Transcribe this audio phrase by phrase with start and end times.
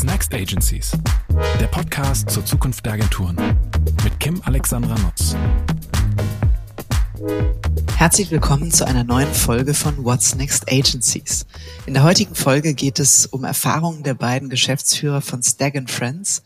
[0.00, 0.92] What's Next Agencies?
[1.60, 3.36] Der Podcast zur Zukunft der Agenturen
[4.02, 5.36] mit Kim Alexandra Nutz.
[7.98, 11.44] Herzlich willkommen zu einer neuen Folge von What's Next Agencies.
[11.84, 16.44] In der heutigen Folge geht es um Erfahrungen der beiden Geschäftsführer von Stag Friends,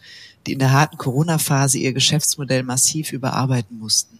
[0.48, 4.18] die in der harten Corona-Phase ihr Geschäftsmodell massiv überarbeiten mussten.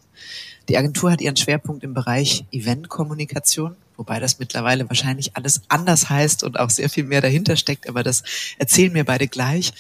[0.68, 6.44] Die Agentur hat ihren Schwerpunkt im Bereich Eventkommunikation, wobei das mittlerweile wahrscheinlich alles anders heißt
[6.44, 8.22] und auch sehr viel mehr dahinter steckt, aber das
[8.58, 9.72] erzählen mir beide gleich.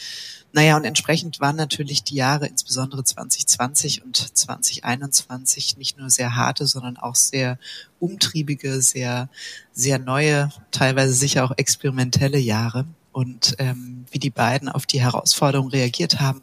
[0.56, 6.68] Naja, und entsprechend waren natürlich die Jahre, insbesondere 2020 und 2021, nicht nur sehr harte,
[6.68, 7.58] sondern auch sehr
[7.98, 9.28] umtriebige, sehr,
[9.72, 12.86] sehr neue, teilweise sicher auch experimentelle Jahre.
[13.10, 16.40] Und ähm, wie die beiden auf die Herausforderungen reagiert haben,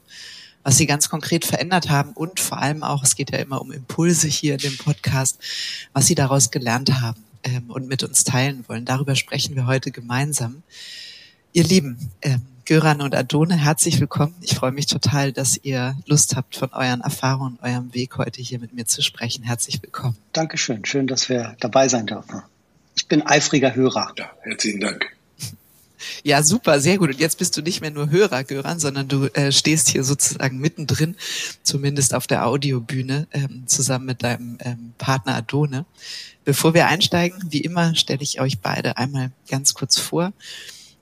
[0.61, 3.71] was sie ganz konkret verändert haben und vor allem auch, es geht ja immer um
[3.71, 5.39] Impulse hier in dem Podcast,
[5.93, 8.85] was sie daraus gelernt haben ähm, und mit uns teilen wollen.
[8.85, 10.63] Darüber sprechen wir heute gemeinsam.
[11.53, 14.35] Ihr Lieben, ähm, Göran und Adone, herzlich willkommen.
[14.41, 18.59] Ich freue mich total, dass ihr Lust habt, von euren Erfahrungen, eurem Weg heute hier
[18.59, 19.43] mit mir zu sprechen.
[19.43, 20.15] Herzlich willkommen.
[20.31, 20.85] Dankeschön.
[20.85, 22.43] Schön, dass wir dabei sein dürfen.
[22.95, 24.13] Ich bin eifriger Hörer.
[24.17, 25.05] Ja, herzlichen Dank.
[26.23, 27.09] Ja, super, sehr gut.
[27.09, 30.57] Und jetzt bist du nicht mehr nur Hörer, Göran, sondern du äh, stehst hier sozusagen
[30.57, 31.15] mittendrin,
[31.61, 35.85] zumindest auf der Audiobühne, ähm, zusammen mit deinem ähm, Partner Adone.
[36.43, 40.33] Bevor wir einsteigen, wie immer, stelle ich euch beide einmal ganz kurz vor.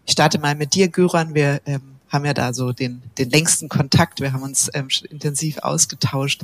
[0.05, 1.33] Ich starte mal mit dir, Göran.
[1.33, 4.19] Wir ähm, haben ja da so den, den längsten Kontakt.
[4.19, 6.43] Wir haben uns ähm, intensiv ausgetauscht.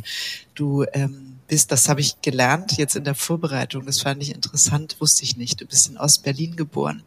[0.53, 4.95] Du ähm, bist, das habe ich gelernt jetzt in der Vorbereitung, das fand ich interessant,
[4.99, 5.61] wusste ich nicht.
[5.61, 7.03] Du bist in Ostberlin geboren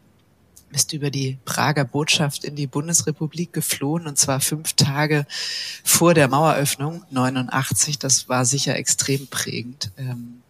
[0.71, 5.25] bist über die Prager Botschaft in die Bundesrepublik geflohen und zwar fünf Tage
[5.83, 7.99] vor der Maueröffnung 89.
[7.99, 9.91] Das war sicher extrem prägend.
[9.97, 10.41] Ähm,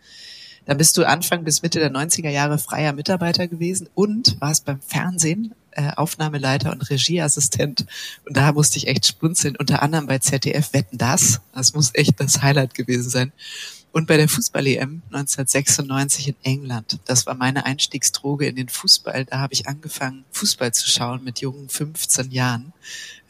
[0.70, 4.80] dann bist du Anfang bis Mitte der 90er Jahre freier Mitarbeiter gewesen und warst beim
[4.82, 7.88] Fernsehen äh, Aufnahmeleiter und Regieassistent.
[8.28, 11.42] Und da musste ich echt spunzeln, unter anderem bei ZDF Wetten das.
[11.56, 13.32] Das muss echt das Highlight gewesen sein
[13.92, 17.00] und bei der Fußball-EM 1996 in England.
[17.06, 19.26] Das war meine Einstiegsdroge in den Fußball.
[19.26, 22.74] Da habe ich angefangen, Fußball zu schauen mit jungen 15 Jahren.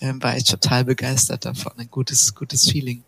[0.01, 1.73] Ähm, war ich total begeistert davon.
[1.77, 3.03] Ein gutes, gutes Feeling.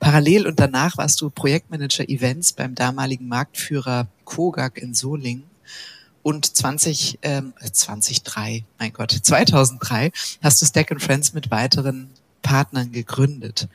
[0.00, 5.44] Parallel und danach warst du Projektmanager Events beim damaligen Marktführer Kogak in Solingen.
[6.22, 12.10] Und 20, ähm, 2003, mein Gott, 2003 hast du Stack Friends mit weiteren
[12.42, 13.68] Partnern gegründet.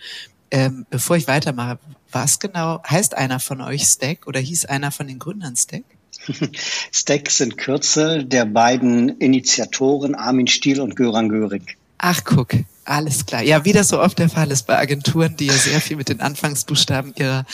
[0.52, 1.80] Ähm, bevor ich weitermache,
[2.12, 5.84] was genau heißt einer von euch Stack oder hieß einer von den Gründern Stack?
[6.92, 11.66] Stack sind Kürzel der beiden Initiatoren Armin Stiel und Göran Göring.
[12.00, 12.50] Ach, guck,
[12.86, 13.42] alles klar.
[13.42, 16.10] Ja, wie das so oft der Fall ist bei Agenturen, die ja sehr viel mit
[16.10, 17.46] den Anfangsbuchstaben ihrer,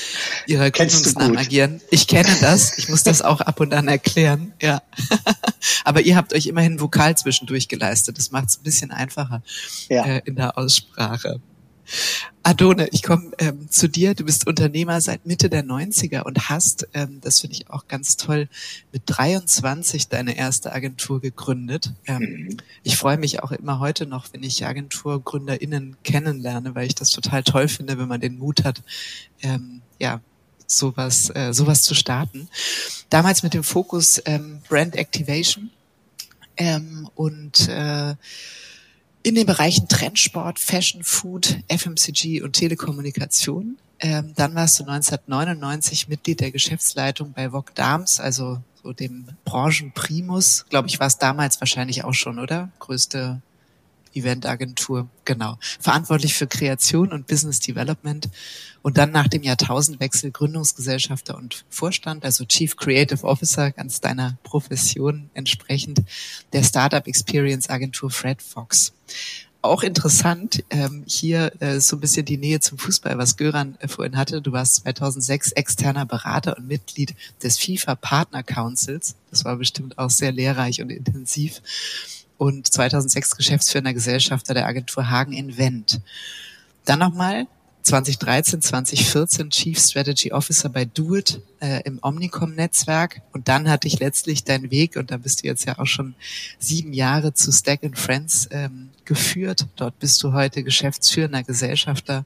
[0.47, 1.81] ihrer Gründungsnamen agieren.
[1.91, 2.77] Ich kenne das.
[2.77, 4.53] Ich muss das auch ab und an erklären.
[4.61, 4.81] Ja.
[5.85, 8.17] Aber ihr habt euch immerhin Vokal zwischendurch geleistet.
[8.17, 9.41] Das macht es ein bisschen einfacher
[9.87, 10.05] ja.
[10.05, 11.39] äh, in der Aussprache.
[12.43, 14.15] Adone, ich komme ähm, zu dir.
[14.15, 18.17] Du bist Unternehmer seit Mitte der 90er und hast, ähm, das finde ich auch ganz
[18.17, 18.49] toll,
[18.91, 21.93] mit 23 deine erste Agentur gegründet.
[22.05, 22.57] Ähm, mhm.
[22.83, 27.43] Ich freue mich auch immer heute noch, wenn ich AgenturgründerInnen kennenlerne, weil ich das total
[27.43, 28.81] toll finde, wenn man den Mut hat,
[29.41, 30.19] ähm, ja,
[30.67, 32.49] sowas, äh, sowas zu starten.
[33.09, 35.69] Damals mit dem Fokus ähm, Brand Activation
[36.57, 38.15] ähm, und äh,
[39.23, 43.77] in den Bereichen Trendsport, Fashion, Food, FMCG und Telekommunikation.
[43.99, 50.65] Ähm, dann warst du 1999 Mitglied der Geschäftsleitung bei Vogue Dams, also so dem Branchenprimus.
[50.69, 52.69] Glaube ich, war es damals wahrscheinlich auch schon, oder?
[52.79, 53.41] Größte
[54.13, 55.57] Eventagentur, genau.
[55.79, 58.29] Verantwortlich für Kreation und Business Development
[58.81, 65.29] und dann nach dem Jahrtausendwechsel Gründungsgesellschafter und Vorstand, also Chief Creative Officer, ganz deiner Profession
[65.33, 66.03] entsprechend,
[66.51, 68.93] der Startup Experience Agentur Fred Fox
[69.63, 73.87] auch interessant, ähm, hier äh, so ein bisschen die Nähe zum Fußball, was Göran äh,
[73.87, 74.41] vorhin hatte.
[74.41, 79.15] Du warst 2006 externer Berater und Mitglied des FIFA Partner Councils.
[79.29, 81.61] Das war bestimmt auch sehr lehrreich und intensiv
[82.43, 86.01] und 2006 geschäftsführender Gesellschafter der Agentur Hagen Invent.
[86.83, 87.47] Dann nochmal
[87.83, 93.21] 2013, 2014 Chief Strategy Officer bei Doit äh, im Omnicom-Netzwerk.
[93.31, 96.15] Und dann hatte ich letztlich deinen Weg, und da bist du jetzt ja auch schon
[96.59, 99.67] sieben Jahre zu Stack Friends ähm, geführt.
[99.77, 102.25] Dort bist du heute geschäftsführender Gesellschafter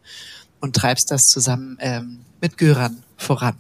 [0.62, 3.56] und treibst das zusammen ähm, mit Göran voran.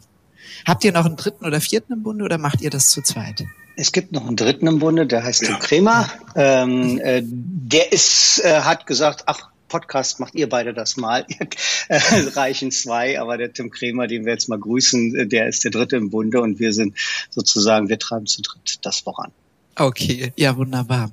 [0.66, 3.46] Habt ihr noch einen dritten oder vierten im Bunde oder macht ihr das zu zweit?
[3.80, 5.50] Es gibt noch einen dritten im Bunde, der heißt ja.
[5.50, 6.10] Tim Kremer.
[6.36, 11.28] Ähm, äh, der ist, äh, hat gesagt, ach, Podcast macht ihr beide das mal.
[11.88, 12.00] äh,
[12.34, 15.70] reichen zwei, aber der Tim Kremer, den wir jetzt mal grüßen, äh, der ist der
[15.70, 16.98] dritte im Bunde und wir sind
[17.30, 19.32] sozusagen, wir treiben zu dritt das voran.
[19.76, 21.12] Okay, ja, wunderbar.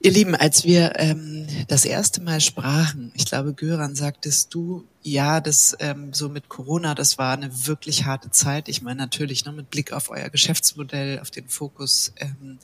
[0.00, 5.40] Ihr Lieben, als wir ähm, das erste Mal sprachen, ich glaube, Göran, sagtest du, ja,
[5.40, 8.68] das ähm, so mit Corona, das war eine wirklich harte Zeit.
[8.68, 12.58] Ich meine natürlich ne, mit Blick auf euer Geschäftsmodell, auf den Fokus ähm,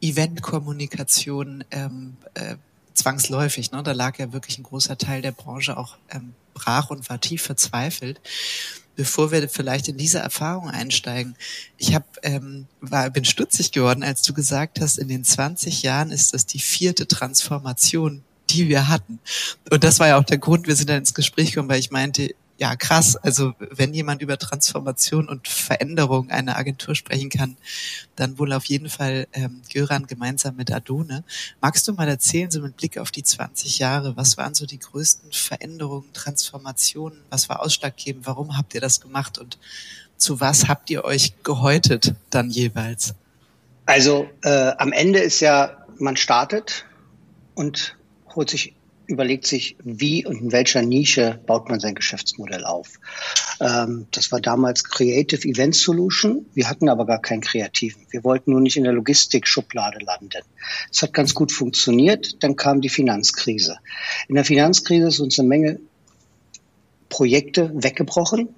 [0.00, 2.54] Eventkommunikation ähm, äh,
[2.94, 3.72] zwangsläufig.
[3.72, 3.82] Ne?
[3.82, 7.42] Da lag ja wirklich ein großer Teil der Branche auch ähm, brach und war tief
[7.42, 8.20] verzweifelt
[8.94, 11.34] bevor wir vielleicht in diese Erfahrung einsteigen,
[11.78, 16.10] ich hab, ähm, war, bin stutzig geworden, als du gesagt hast, in den 20 Jahren
[16.10, 19.18] ist das die vierte Transformation, die wir hatten.
[19.70, 21.90] Und das war ja auch der Grund, wir sind dann ins Gespräch gekommen, weil ich
[21.90, 23.16] meinte, ja krass.
[23.16, 27.56] Also wenn jemand über Transformation und Veränderung einer Agentur sprechen kann,
[28.14, 31.24] dann wohl auf jeden Fall ähm, Göran gemeinsam mit Adone.
[31.60, 34.78] Magst du mal erzählen, so mit Blick auf die 20 Jahre, was waren so die
[34.78, 39.58] größten Veränderungen, Transformationen, was war ausschlaggebend, warum habt ihr das gemacht und
[40.16, 43.14] zu was habt ihr euch gehäutet dann jeweils?
[43.86, 46.84] Also äh, am Ende ist ja, man startet
[47.54, 47.96] und
[48.36, 48.74] holt sich
[49.06, 52.98] überlegt sich, wie und in welcher Nische baut man sein Geschäftsmodell auf.
[53.60, 56.46] Ähm, das war damals Creative Event Solution.
[56.54, 58.06] Wir hatten aber gar keinen Kreativen.
[58.10, 60.42] Wir wollten nur nicht in der Logistik-Schublade landen.
[60.90, 62.42] Es hat ganz gut funktioniert.
[62.42, 63.76] Dann kam die Finanzkrise.
[64.28, 65.80] In der Finanzkrise ist uns eine Menge
[67.08, 68.48] Projekte weggebrochen.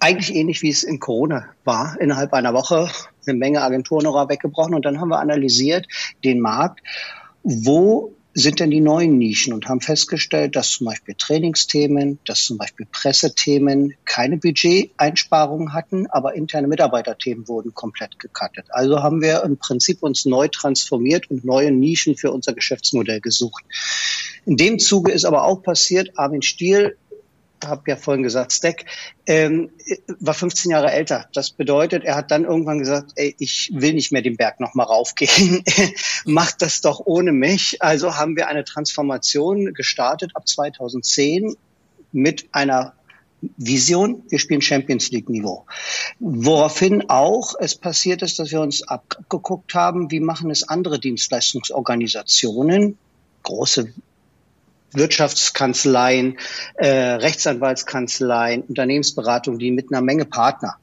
[0.00, 1.96] Eigentlich ähnlich wie es in Corona war.
[2.00, 2.90] Innerhalb einer Woche
[3.26, 4.74] eine Menge Agenturen weggebrochen.
[4.74, 5.86] Und dann haben wir analysiert
[6.24, 6.80] den Markt
[7.48, 12.58] wo sind denn die neuen Nischen und haben festgestellt, dass zum Beispiel Trainingsthemen, dass zum
[12.58, 18.66] Beispiel Pressethemen keine Budgeteinsparungen hatten, aber interne Mitarbeiterthemen wurden komplett gecuttet.
[18.68, 23.64] Also haben wir im Prinzip uns neu transformiert und neue Nischen für unser Geschäftsmodell gesucht.
[24.44, 26.98] In dem Zuge ist aber auch passiert, Armin Stiel
[27.68, 28.84] habe ja vorhin gesagt, Stack,
[29.26, 29.70] ähm,
[30.20, 31.28] war 15 Jahre älter.
[31.32, 34.86] Das bedeutet, er hat dann irgendwann gesagt, ey, ich will nicht mehr den Berg nochmal
[34.86, 35.62] raufgehen.
[36.24, 37.82] Macht das doch ohne mich.
[37.82, 41.56] Also haben wir eine Transformation gestartet ab 2010
[42.12, 42.94] mit einer
[43.56, 45.66] Vision, wir spielen Champions League Niveau.
[46.18, 52.96] Woraufhin auch es passiert ist, dass wir uns abgeguckt haben, wie machen es andere Dienstleistungsorganisationen,
[53.42, 53.92] große
[54.92, 56.38] Wirtschaftskanzleien,
[56.76, 60.76] äh, Rechtsanwaltskanzleien, Unternehmensberatungen, die mit einer Menge Partner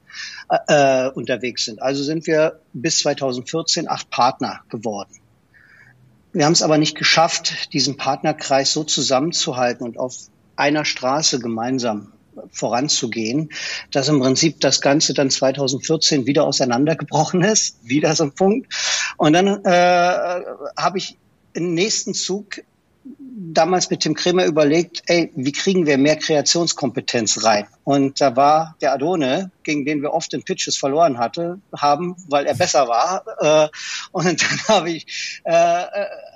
[0.68, 1.82] äh, unterwegs sind.
[1.82, 5.20] Also sind wir bis 2014 acht Partner geworden.
[6.32, 10.16] Wir haben es aber nicht geschafft, diesen Partnerkreis so zusammenzuhalten und auf
[10.56, 12.12] einer Straße gemeinsam
[12.52, 13.50] voranzugehen,
[13.92, 18.74] dass im Prinzip das Ganze dann 2014 wieder auseinandergebrochen ist, wieder so ein Punkt.
[19.18, 20.42] Und dann äh,
[20.78, 21.18] habe ich
[21.54, 22.64] im nächsten Zug
[23.06, 27.68] damals mit Tim Kremer überlegt, ey, wie kriegen wir mehr Kreationskompetenz rein?
[27.84, 32.46] Und da war der Adone, gegen den wir oft in Pitches verloren hatte, haben, weil
[32.46, 33.24] er besser war.
[33.40, 33.70] Äh,
[34.12, 35.84] und dann habe ich äh,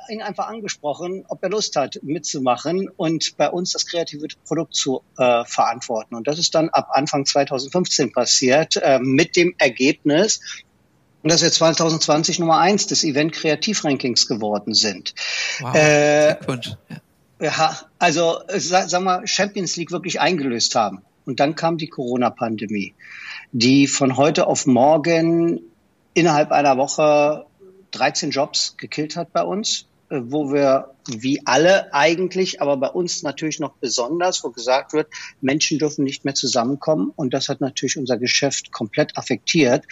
[0.10, 5.02] ihn einfach angesprochen, ob er Lust hat, mitzumachen und bei uns das kreative Produkt zu
[5.18, 6.16] äh, verantworten.
[6.16, 10.40] Und das ist dann ab Anfang 2015 passiert, äh, mit dem Ergebnis,
[11.28, 15.14] und dass wir 2020 Nummer eins des Event Kreativrankings geworden sind.
[15.60, 16.36] Wow, äh,
[17.42, 17.78] Ja.
[18.00, 21.02] also sag, sag mal, Champions League wirklich eingelöst haben.
[21.26, 22.96] Und dann kam die Corona-Pandemie,
[23.52, 25.60] die von heute auf morgen
[26.14, 27.46] innerhalb einer Woche
[27.92, 33.24] 13 Jobs gekillt hat bei uns, äh, wo wir wie alle eigentlich, aber bei uns
[33.24, 35.08] natürlich noch besonders, wo gesagt wird,
[35.42, 37.12] Menschen dürfen nicht mehr zusammenkommen.
[37.16, 39.86] Und das hat natürlich unser Geschäft komplett affektiert.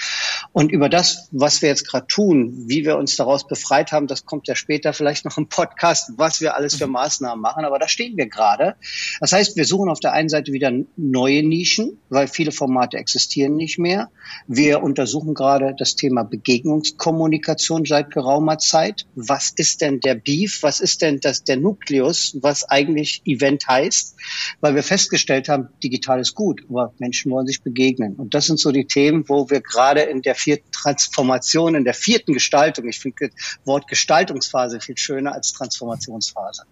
[0.51, 4.25] Und über das, was wir jetzt gerade tun, wie wir uns daraus befreit haben, das
[4.25, 7.65] kommt ja später vielleicht noch im Podcast, was wir alles für Maßnahmen machen.
[7.65, 8.75] Aber da stehen wir gerade.
[9.19, 13.55] Das heißt, wir suchen auf der einen Seite wieder neue Nischen, weil viele Formate existieren
[13.55, 14.09] nicht mehr.
[14.47, 19.05] Wir untersuchen gerade das Thema Begegnungskommunikation seit geraumer Zeit.
[19.15, 20.63] Was ist denn der Beef?
[20.63, 24.15] Was ist denn das, der Nukleus, was eigentlich Event heißt?
[24.61, 28.15] Weil wir festgestellt haben, digital ist gut, aber Menschen wollen sich begegnen.
[28.15, 31.93] Und das sind so die Themen, wo wir gerade in der vierten Transformation, in der
[31.93, 36.63] vierten Gestaltung, ich finde das Wort Gestaltungsphase viel schöner als Transformationsphase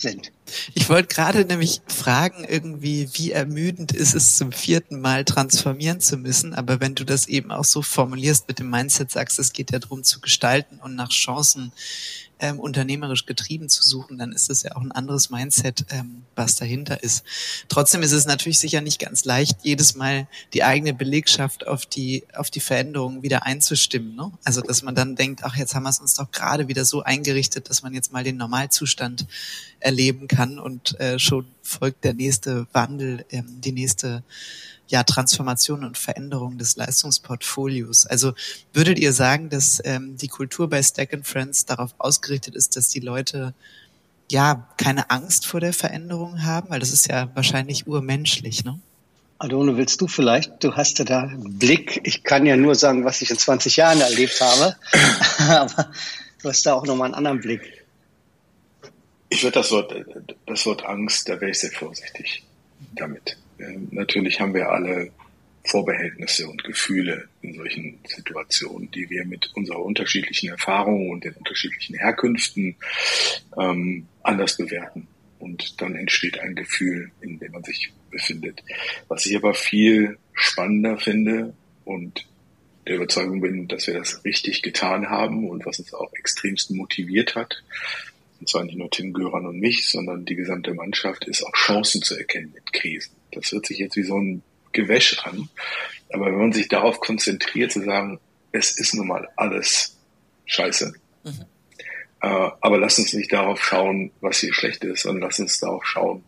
[0.00, 0.32] sind.
[0.74, 6.16] Ich wollte gerade nämlich fragen, irgendwie, wie ermüdend ist es zum vierten Mal transformieren zu
[6.16, 9.70] müssen, aber wenn du das eben auch so formulierst mit dem Mindset, sagst, es geht
[9.70, 11.72] ja darum zu gestalten und nach Chancen
[12.40, 16.56] ähm, unternehmerisch getrieben zu suchen, dann ist es ja auch ein anderes Mindset, ähm, was
[16.56, 17.24] dahinter ist.
[17.68, 22.24] Trotzdem ist es natürlich sicher nicht ganz leicht, jedes Mal die eigene Belegschaft auf die,
[22.34, 24.16] auf die Veränderungen wieder einzustimmen.
[24.16, 24.32] Ne?
[24.44, 27.02] Also, dass man dann denkt, ach, jetzt haben wir es uns doch gerade wieder so
[27.02, 29.26] eingerichtet, dass man jetzt mal den Normalzustand
[29.78, 34.22] erleben kann und äh, schon folgt der nächste Wandel, ähm, die nächste
[34.90, 38.06] ja, Transformation und Veränderung des Leistungsportfolios.
[38.06, 38.32] Also
[38.72, 42.88] würdet ihr sagen, dass ähm, die Kultur bei Stack and Friends darauf ausgerichtet ist, dass
[42.88, 43.54] die Leute
[44.30, 46.70] ja keine Angst vor der Veränderung haben?
[46.70, 48.80] Weil das ist ja wahrscheinlich urmenschlich, ne?
[49.38, 50.62] Adone, willst du vielleicht?
[50.62, 52.00] Du hast ja da einen Blick.
[52.04, 54.76] Ich kann ja nur sagen, was ich in 20 Jahren erlebt habe.
[55.48, 55.90] Aber
[56.42, 57.79] du hast da auch nochmal einen anderen Blick.
[59.30, 59.94] Ich würde das Wort,
[60.46, 62.44] das Wort Angst, da wäre ich sehr vorsichtig
[62.94, 63.38] damit.
[63.60, 65.12] Ähm, natürlich haben wir alle
[65.64, 71.96] Vorbehältnisse und Gefühle in solchen Situationen, die wir mit unserer unterschiedlichen Erfahrung und den unterschiedlichen
[71.96, 72.76] Herkünften
[73.56, 75.06] ähm, anders bewerten.
[75.38, 78.62] Und dann entsteht ein Gefühl, in dem man sich befindet.
[79.08, 82.26] Was ich aber viel spannender finde und
[82.86, 87.36] der Überzeugung bin, dass wir das richtig getan haben und was uns auch extremst motiviert
[87.36, 87.62] hat,
[88.40, 92.02] und zwar nicht nur Tim Göran und mich, sondern die gesamte Mannschaft, ist auch Chancen
[92.02, 93.12] zu erkennen in Krisen.
[93.32, 94.42] Das hört sich jetzt wie so ein
[94.72, 95.48] Gewäsch an.
[96.12, 98.18] Aber wenn man sich darauf konzentriert, zu sagen,
[98.52, 99.96] es ist nun mal alles
[100.46, 100.94] scheiße.
[101.24, 101.44] Mhm.
[102.22, 105.84] Äh, aber lass uns nicht darauf schauen, was hier schlecht ist, sondern lass uns darauf
[105.84, 106.24] schauen,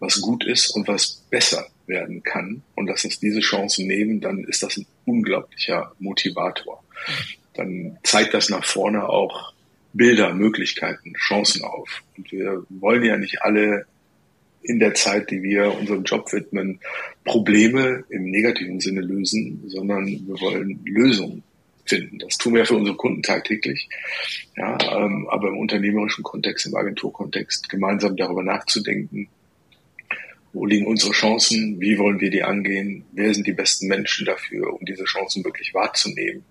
[0.00, 2.62] was gut ist und was besser werden kann.
[2.74, 6.82] Und lass uns diese Chancen nehmen, dann ist das ein unglaublicher Motivator.
[7.06, 7.12] Mhm.
[7.54, 9.51] Dann zeigt das nach vorne auch
[9.92, 12.02] Bilder, Möglichkeiten, Chancen auf.
[12.16, 13.86] Und wir wollen ja nicht alle
[14.62, 16.80] in der Zeit, die wir unserem Job widmen,
[17.24, 21.42] Probleme im negativen Sinne lösen, sondern wir wollen Lösungen
[21.84, 22.18] finden.
[22.20, 23.88] Das tun wir für unsere Kunden tagtäglich.
[24.56, 29.28] Ja, ähm, aber im unternehmerischen Kontext, im Agenturkontext, gemeinsam darüber nachzudenken,
[30.52, 34.72] wo liegen unsere Chancen, wie wollen wir die angehen, wer sind die besten Menschen dafür,
[34.72, 36.44] um diese Chancen wirklich wahrzunehmen,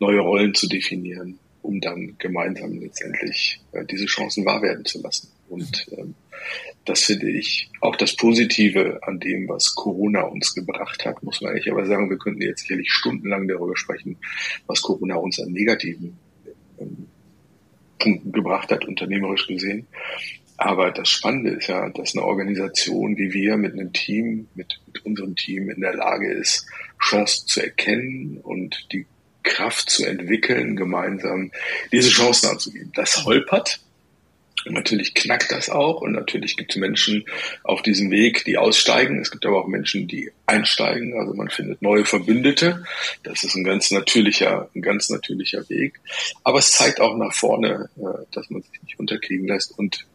[0.00, 5.28] neue Rollen zu definieren, um dann gemeinsam letztendlich äh, diese Chancen wahr werden zu lassen.
[5.48, 6.14] Und ähm,
[6.84, 11.52] das finde ich auch das Positive an dem, was Corona uns gebracht hat, muss man
[11.52, 12.08] ehrlich aber sagen.
[12.10, 14.16] Wir könnten jetzt sicherlich stundenlang darüber sprechen,
[14.66, 16.16] was Corona uns an negativen
[16.78, 17.08] ähm,
[17.98, 19.86] Punkten gebracht hat, unternehmerisch gesehen.
[20.58, 25.04] Aber das Spannende ist ja, dass eine Organisation wie wir mit einem Team, mit, mit
[25.04, 26.66] unserem Team in der Lage ist,
[27.02, 29.06] Chancen zu erkennen und die
[29.46, 31.52] Kraft zu entwickeln, gemeinsam
[31.92, 32.92] diese Chancen anzugeben.
[32.94, 33.80] Das holpert,
[34.66, 37.24] und natürlich knackt das auch und natürlich gibt es Menschen
[37.62, 39.20] auf diesem Weg, die aussteigen.
[39.20, 41.14] Es gibt aber auch Menschen, die einsteigen.
[41.14, 42.84] Also man findet neue Verbündete.
[43.22, 46.00] Das ist ein ganz natürlicher, ein ganz natürlicher Weg.
[46.42, 50.06] Aber es zeigt auch nach vorne, äh, dass man sich nicht unterkriegen lässt und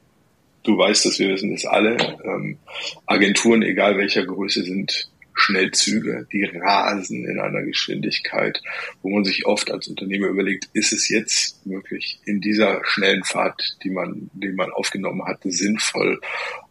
[0.64, 1.98] Du weißt dass wir wissen das alle.
[2.24, 2.60] Ähm,
[3.08, 5.10] Agenturen, egal welcher Größe, sind
[5.42, 8.62] Schnellzüge, die rasen in einer Geschwindigkeit,
[9.02, 13.78] wo man sich oft als Unternehmer überlegt, ist es jetzt wirklich in dieser schnellen Fahrt,
[13.84, 16.22] die man, die man aufgenommen hatte, sinnvoll,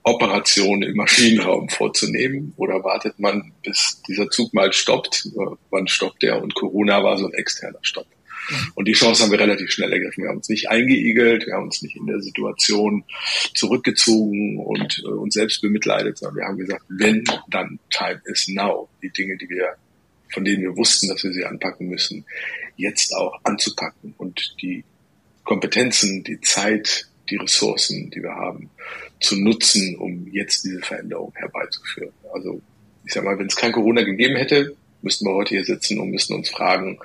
[0.03, 5.29] Operationen im Maschinenraum vorzunehmen oder wartet man, bis dieser Zug mal stoppt?
[5.71, 6.43] Wann stoppt der?
[6.43, 8.07] Und Corona war so ein externer Stopp.
[8.75, 10.25] Und die Chance haben wir relativ schnell ergriffen.
[10.25, 13.05] Wir haben uns nicht eingeigelt, wir haben uns nicht in der Situation
[13.55, 18.89] zurückgezogen und äh, uns selbst bemitleidet, sondern wir haben gesagt, wenn, dann time is now.
[19.03, 19.75] Die Dinge, die wir,
[20.33, 22.25] von denen wir wussten, dass wir sie anpacken müssen,
[22.77, 24.85] jetzt auch anzupacken und die
[25.45, 28.71] Kompetenzen, die Zeit, die Ressourcen, die wir haben,
[29.21, 32.13] zu nutzen, um jetzt diese Veränderung herbeizuführen.
[32.33, 32.61] Also
[33.05, 36.11] ich sag mal, wenn es kein Corona gegeben hätte, müssten wir heute hier sitzen und
[36.11, 36.99] müssten uns fragen,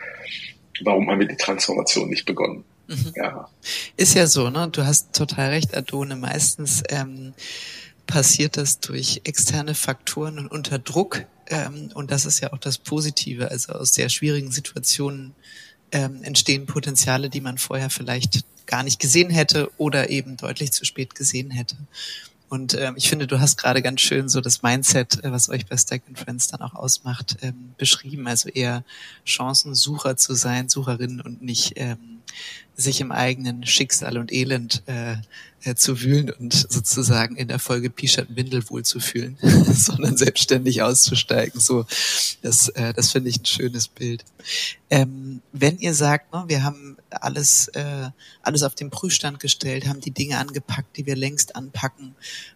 [0.84, 2.64] warum haben wir die Transformation nicht begonnen?
[2.88, 3.14] Mhm.
[3.16, 3.50] Ja.
[3.98, 4.70] Ist ja so, ne?
[4.72, 6.16] Du hast total recht, Adone.
[6.16, 7.34] Meistens ähm,
[8.08, 11.26] passiert das durch externe Faktoren und unter Druck.
[11.48, 13.50] Ähm, und das ist ja auch das Positive.
[13.50, 15.34] Also aus sehr schwierigen Situationen
[15.92, 20.86] ähm, entstehen Potenziale, die man vorher vielleicht gar nicht gesehen hätte oder eben deutlich zu
[20.86, 21.78] spät gesehen hätte.
[22.48, 25.66] Und ähm, ich finde, du hast gerade ganz schön so das Mindset, äh, was euch
[25.66, 28.28] bei Stack and Friends dann auch ausmacht, ähm, beschrieben.
[28.28, 28.84] Also eher
[29.24, 32.15] Chancensucher zu sein, Sucherin und nicht ähm,
[32.76, 35.16] sich im eigenen Schicksal und Elend äh,
[35.66, 41.60] äh, zu wühlen und sozusagen in der Folge Pischert Windel wohlzufühlen, sondern selbstständig auszusteigen.
[41.60, 41.86] So,
[42.42, 44.24] das, äh, das finde ich ein schönes Bild.
[44.90, 48.10] Ähm, wenn ihr sagt, ne, wir haben alles, äh,
[48.42, 52.16] alles auf den Prüfstand gestellt, haben die Dinge angepackt, die wir längst anpacken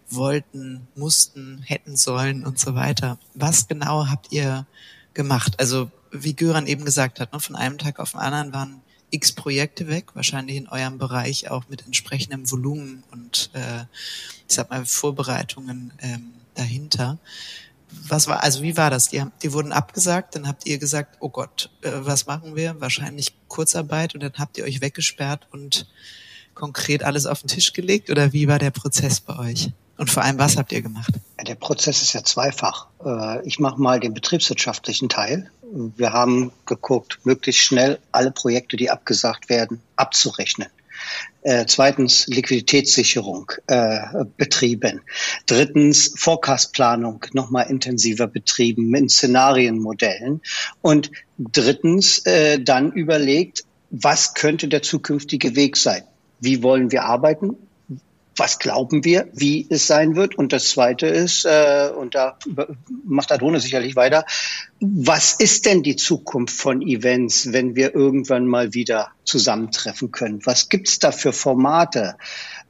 [0.09, 3.17] wollten, mussten, hätten sollen und so weiter.
[3.33, 4.67] Was genau habt ihr
[5.13, 5.59] gemacht?
[5.59, 9.31] Also wie Göran eben gesagt hat, ne, von einem Tag auf den anderen waren x
[9.31, 13.81] Projekte weg, wahrscheinlich in eurem Bereich auch mit entsprechendem Volumen und äh,
[14.47, 17.17] ich sag mal Vorbereitungen ähm, dahinter.
[18.07, 19.09] Was war, also wie war das?
[19.09, 22.79] Die, haben, die wurden abgesagt, dann habt ihr gesagt, oh Gott, äh, was machen wir?
[22.79, 25.87] Wahrscheinlich Kurzarbeit und dann habt ihr euch weggesperrt und
[26.53, 29.71] konkret alles auf den Tisch gelegt oder wie war der Prozess bei euch?
[29.99, 31.11] Und vor allem, was habt ihr gemacht?
[31.45, 32.87] Der Prozess ist ja zweifach.
[33.03, 35.51] Äh, ich mache mal den betriebswirtschaftlichen Teil.
[35.71, 40.69] Wir haben geguckt, möglichst schnell alle Projekte, die abgesagt werden, abzurechnen.
[41.41, 43.99] Äh, zweitens Liquiditätssicherung äh,
[44.35, 45.01] betrieben.
[45.45, 50.41] Drittens Forecastplanung nochmal intensiver betrieben mit Szenarienmodellen.
[50.81, 56.03] Und drittens äh, dann überlegt, was könnte der zukünftige Weg sein?
[56.39, 57.55] Wie wollen wir arbeiten?
[58.39, 60.35] Was glauben wir, wie es sein wird?
[60.35, 62.37] Und das Zweite ist, äh, und da
[63.03, 64.25] macht Adone sicherlich weiter,
[64.79, 70.39] was ist denn die Zukunft von Events, wenn wir irgendwann mal wieder zusammentreffen können?
[70.45, 72.15] Was gibt's da für Formate?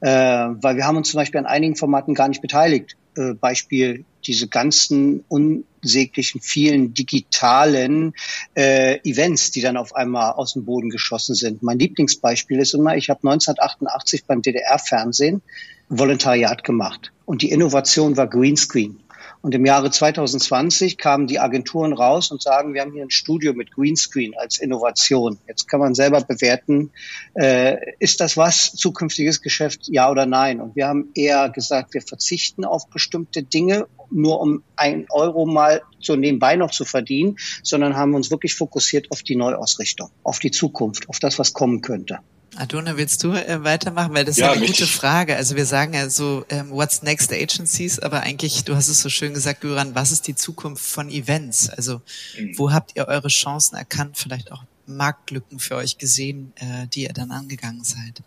[0.00, 2.96] Äh, weil wir haben uns zum Beispiel an einigen Formaten gar nicht beteiligt.
[3.20, 8.14] Äh, Beispiel diese ganzen unsäglichen vielen digitalen
[8.54, 11.62] äh, Events, die dann auf einmal aus dem Boden geschossen sind.
[11.62, 15.42] Mein Lieblingsbeispiel ist immer, ich habe 1988 beim DDR-Fernsehen
[15.88, 19.00] Volontariat gemacht und die Innovation war Greenscreen.
[19.42, 23.54] Und im Jahre 2020 kamen die Agenturen raus und sagen, wir haben hier ein Studio
[23.54, 25.38] mit Greenscreen als Innovation.
[25.48, 26.90] Jetzt kann man selber bewerten,
[27.34, 30.60] äh, ist das was, zukünftiges Geschäft, ja oder nein?
[30.60, 35.80] Und wir haben eher gesagt, wir verzichten auf bestimmte Dinge, nur um ein Euro mal
[36.00, 40.50] so nebenbei noch zu verdienen, sondern haben uns wirklich fokussiert auf die Neuausrichtung, auf die
[40.50, 42.18] Zukunft, auf das, was kommen könnte.
[42.56, 44.12] Adona, willst du äh, weitermachen?
[44.12, 45.36] Weil das ist ja, eine gute Frage.
[45.36, 49.08] Also wir sagen ja so, ähm, what's next agencies, aber eigentlich, du hast es so
[49.08, 51.70] schön gesagt, Göran, was ist die Zukunft von Events?
[51.70, 52.02] Also
[52.38, 52.58] mhm.
[52.58, 57.12] wo habt ihr eure Chancen erkannt, vielleicht auch Marktlücken für euch gesehen, äh, die ihr
[57.12, 58.22] dann angegangen seid?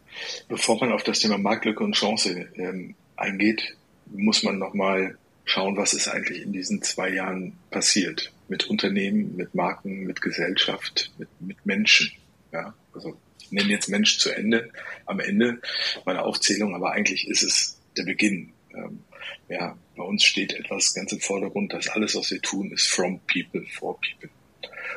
[0.47, 3.75] Bevor man auf das Thema Marktlücke und Chance ähm, eingeht,
[4.05, 8.31] muss man nochmal schauen, was ist eigentlich in diesen zwei Jahren passiert.
[8.47, 12.11] Mit Unternehmen, mit Marken, mit Gesellschaft, mit, mit Menschen.
[12.51, 13.17] Ja, also
[13.53, 14.71] nenne jetzt Mensch zu Ende,
[15.05, 15.59] am Ende
[16.05, 18.53] meiner Aufzählung, aber eigentlich ist es der Beginn.
[18.75, 19.03] Ähm,
[19.47, 23.19] ja, bei uns steht etwas ganz im Vordergrund, dass alles, was wir tun, ist from
[23.31, 24.29] people, for people.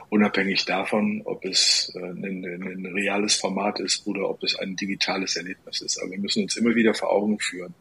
[0.08, 5.36] Unabhängig davon, ob es äh, ein, ein reales Format ist oder ob es ein digitales
[5.36, 5.98] Erlebnis ist.
[5.98, 7.74] Aber wir müssen uns immer wieder vor Augen führen,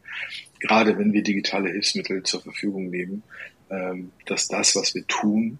[0.60, 3.22] gerade wenn wir digitale Hilfsmittel zur Verfügung nehmen,
[3.70, 5.58] ähm, dass das, was wir tun,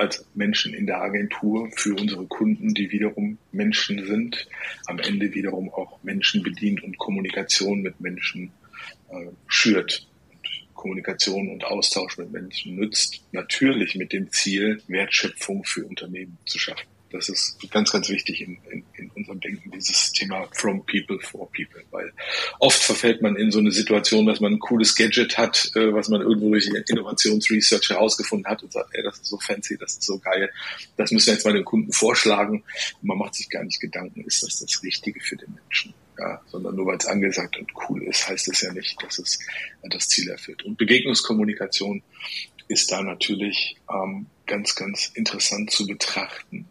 [0.00, 4.48] als Menschen in der Agentur für unsere Kunden, die wiederum Menschen sind,
[4.86, 8.50] am Ende wiederum auch Menschen bedient und Kommunikation mit Menschen
[9.10, 10.06] äh, schürt.
[10.30, 16.58] Und Kommunikation und Austausch mit Menschen nützt, natürlich mit dem Ziel, Wertschöpfung für Unternehmen zu
[16.58, 16.89] schaffen.
[17.12, 21.50] Das ist ganz, ganz wichtig in, in, in unserem Denken, dieses Thema from people for
[21.52, 21.82] people.
[21.90, 22.12] Weil
[22.60, 26.08] oft verfällt man in so eine Situation, dass man ein cooles Gadget hat, äh, was
[26.08, 30.04] man irgendwo durch Innovationsresearch herausgefunden hat und sagt, ey, das ist so fancy, das ist
[30.04, 30.50] so geil,
[30.96, 32.62] das müssen wir jetzt mal den Kunden vorschlagen.
[33.00, 35.94] Und man macht sich gar nicht Gedanken, ist das das Richtige für den Menschen?
[36.18, 39.38] Ja, sondern nur weil es angesagt und cool ist, heißt es ja nicht, dass es
[39.82, 40.62] das Ziel erfüllt.
[40.64, 42.02] Und Begegnungskommunikation
[42.68, 46.68] ist da natürlich ähm, ganz, ganz interessant zu betrachten.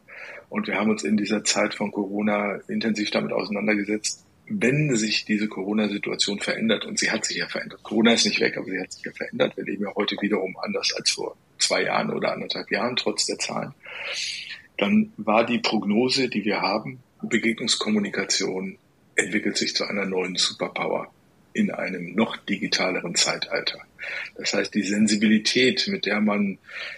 [0.49, 5.47] Und wir haben uns in dieser Zeit von Corona intensiv damit auseinandergesetzt, wenn sich diese
[5.47, 7.83] Corona-Situation verändert, und sie hat sich ja verändert.
[7.83, 9.55] Corona ist nicht weg, aber sie hat sich ja verändert.
[9.55, 13.37] Wir leben ja heute wiederum anders als vor zwei Jahren oder anderthalb Jahren, trotz der
[13.37, 13.73] Zahlen.
[14.77, 18.77] Dann war die Prognose, die wir haben, Begegnungskommunikation
[19.15, 21.11] entwickelt sich zu einer neuen Superpower
[21.53, 23.79] in einem noch digitaleren Zeitalter.
[24.35, 26.57] Das heißt, die Sensibilität, mit der man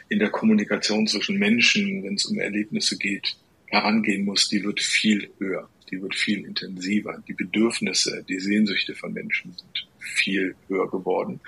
[0.09, 3.37] in der Kommunikation zwischen Menschen, wenn es um Erlebnisse geht,
[3.71, 7.23] herangehen muss, die wird viel höher, die wird viel intensiver.
[7.27, 11.39] Die Bedürfnisse, die Sehnsüchte von Menschen sind viel höher geworden.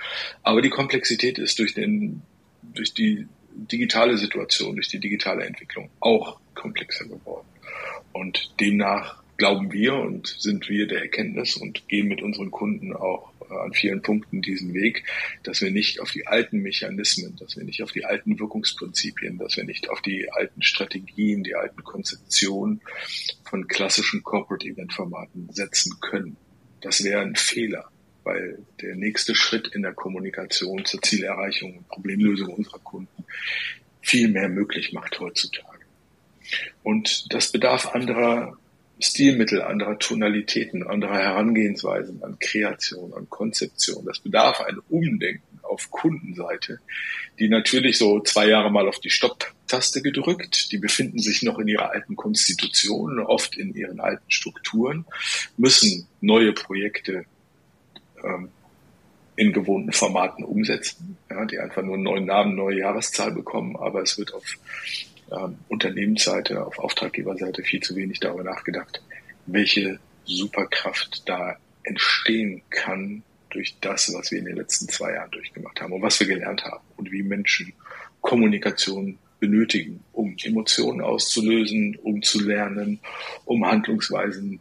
[0.41, 2.21] Aber die Komplexität ist durch den,
[2.61, 7.47] durch die digitale Situation, durch die digitale Entwicklung auch komplexer geworden.
[8.13, 13.32] Und demnach glauben wir und sind wir der Erkenntnis und gehen mit unseren Kunden auch
[13.49, 15.03] an vielen Punkten diesen Weg,
[15.43, 19.57] dass wir nicht auf die alten Mechanismen, dass wir nicht auf die alten Wirkungsprinzipien, dass
[19.57, 22.81] wir nicht auf die alten Strategien, die alten Konzeptionen
[23.43, 26.37] von klassischen Corporate Event Formaten setzen können.
[26.81, 27.89] Das wäre ein Fehler,
[28.23, 33.25] weil der nächste Schritt in der Kommunikation zur Zielerreichung und Problemlösung unserer Kunden
[34.01, 35.85] viel mehr möglich macht heutzutage.
[36.83, 38.57] Und das bedarf anderer
[39.03, 44.05] Stilmittel, anderer Tonalitäten, anderer Herangehensweisen an Kreation, an Konzeption.
[44.05, 46.79] Das bedarf ein Umdenken auf Kundenseite,
[47.39, 51.67] die natürlich so zwei Jahre mal auf die Stopp-Taste gedrückt, die befinden sich noch in
[51.67, 55.05] ihrer alten Konstitution, oft in ihren alten Strukturen,
[55.57, 57.25] müssen neue Projekte
[58.23, 58.49] ähm,
[59.35, 64.01] in gewohnten Formaten umsetzen, ja, die einfach nur einen neuen Namen, neue Jahreszahl bekommen, aber
[64.01, 64.45] es wird auf
[65.35, 69.01] ähm, Unternehmensseite, auf Auftraggeberseite viel zu wenig darüber nachgedacht,
[69.45, 75.81] welche Superkraft da entstehen kann durch das, was wir in den letzten zwei Jahren durchgemacht
[75.81, 77.73] haben und was wir gelernt haben und wie Menschen
[78.21, 82.99] Kommunikation benötigen, um Emotionen auszulösen, um zu lernen,
[83.45, 84.59] um Handlungsweisen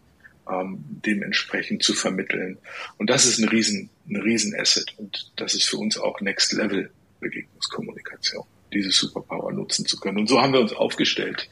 [0.51, 2.59] ähm, dementsprechend zu vermitteln.
[2.99, 6.53] Und das ist ein riesen, ein riesen Asset und das ist für uns auch Next
[6.53, 10.19] Level Begegnungskommunikation, diese Superpower nutzen zu können.
[10.19, 11.49] Und so haben wir uns aufgestellt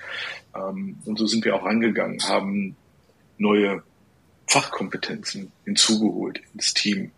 [0.55, 2.77] ähm, und so sind wir auch angegangen, haben
[3.39, 3.83] neue
[4.47, 7.13] Fachkompetenzen hinzugeholt ins Team,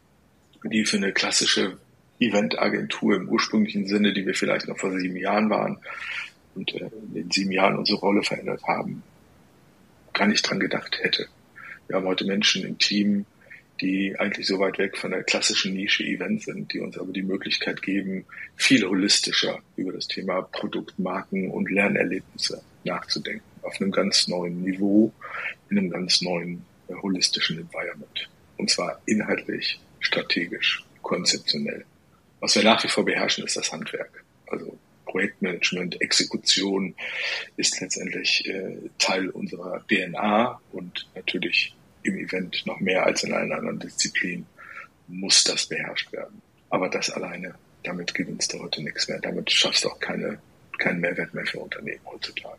[0.65, 1.79] die für eine klassische
[2.21, 5.79] Eventagentur im ursprünglichen Sinne, die wir vielleicht noch vor sieben Jahren waren
[6.55, 9.03] und äh, in sieben Jahren unsere Rolle verändert haben,
[10.13, 11.27] gar nicht dran gedacht hätte.
[11.89, 13.27] Wir haben heute Menschen im Team,
[13.83, 17.23] die eigentlich so weit weg von der klassischen Nische Event sind, die uns aber die
[17.23, 18.25] Möglichkeit geben,
[18.57, 23.45] viel holistischer über das Thema Produkt, Marken und Lernerlebnisse nachzudenken.
[23.63, 25.13] Auf einem ganz neuen Niveau,
[25.69, 28.31] in einem ganz neuen äh, holistischen Environment.
[28.57, 31.85] Und zwar inhaltlich, strategisch, konzeptionell.
[32.39, 34.25] Was wir nach wie vor beherrschen, ist das Handwerk.
[34.47, 36.95] Also Projektmanagement, Exekution
[37.57, 43.53] ist letztendlich äh, Teil unserer DNA und natürlich im Event noch mehr als in allen
[43.53, 44.47] anderen Disziplinen
[45.09, 46.41] muss das beherrscht werden.
[46.71, 49.21] Aber das alleine, damit gewinnst du heute nichts mehr.
[49.21, 50.39] Damit schaffst du auch keine,
[50.79, 52.57] keinen Mehrwert mehr für Unternehmen heutzutage.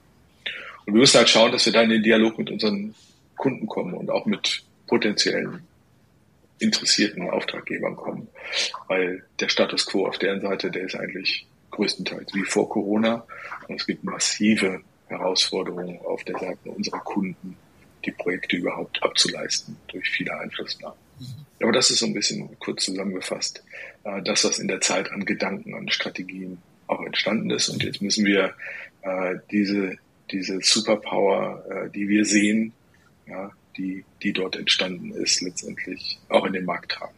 [0.85, 2.93] Und wir müssen halt schauen, dass wir da in den Dialog mit unseren
[3.37, 5.63] Kunden kommen und auch mit potenziellen
[6.59, 8.27] interessierten Auftraggebern kommen.
[8.87, 13.25] Weil der Status quo auf deren Seite, der ist eigentlich größtenteils wie vor Corona.
[13.67, 17.57] Und es gibt massive Herausforderungen auf der Seite unserer Kunden,
[18.05, 20.97] die Projekte überhaupt abzuleisten durch viele Einflussnahmen.
[21.61, 23.63] Aber das ist so ein bisschen kurz zusammengefasst,
[24.03, 27.69] äh, das, was in der Zeit an Gedanken, an Strategien auch entstanden ist.
[27.69, 28.53] Und jetzt müssen wir
[29.01, 29.97] äh, diese,
[30.31, 32.73] diese Superpower, äh, die wir sehen,
[33.27, 37.13] ja, die, die dort entstanden ist, letztendlich auch in den Markt tragen.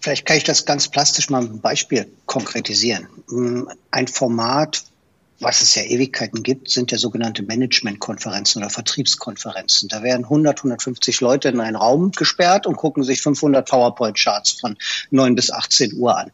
[0.00, 3.06] Vielleicht kann ich das ganz plastisch mal mit einem Beispiel konkretisieren.
[3.28, 4.84] Hm, ein Format,
[5.42, 9.88] was es ja Ewigkeiten gibt, sind ja sogenannte Managementkonferenzen oder Vertriebskonferenzen.
[9.88, 14.76] Da werden 100, 150 Leute in einen Raum gesperrt und gucken sich 500 PowerPoint-Charts von
[15.10, 16.30] 9 bis 18 Uhr an.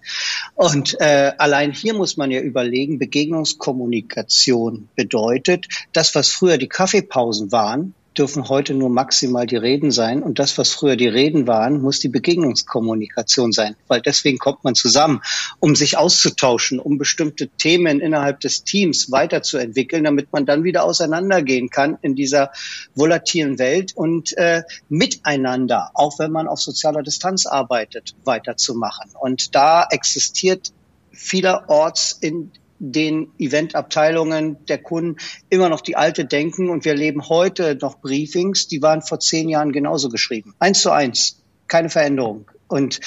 [0.54, 7.50] Und äh, allein hier muss man ja überlegen, Begegnungskommunikation bedeutet, das, was früher die Kaffeepausen
[7.52, 10.22] waren, dürfen heute nur maximal die Reden sein.
[10.22, 13.76] Und das, was früher die Reden waren, muss die Begegnungskommunikation sein.
[13.87, 15.20] Weil deswegen kommt man zusammen,
[15.61, 21.70] um sich auszutauschen, um bestimmte Themen innerhalb des Teams weiterzuentwickeln, damit man dann wieder auseinandergehen
[21.70, 22.50] kann in dieser
[22.94, 29.11] volatilen Welt und äh, miteinander, auch wenn man auf sozialer Distanz arbeitet, weiterzumachen.
[29.18, 30.72] Und da existiert
[31.12, 35.16] vielerorts in den Eventabteilungen der Kunden
[35.50, 39.48] immer noch die alte denken und wir leben heute noch Briefings, die waren vor zehn
[39.48, 40.54] Jahren genauso geschrieben.
[40.58, 42.50] Eins zu eins, keine Veränderung.
[42.68, 43.00] Und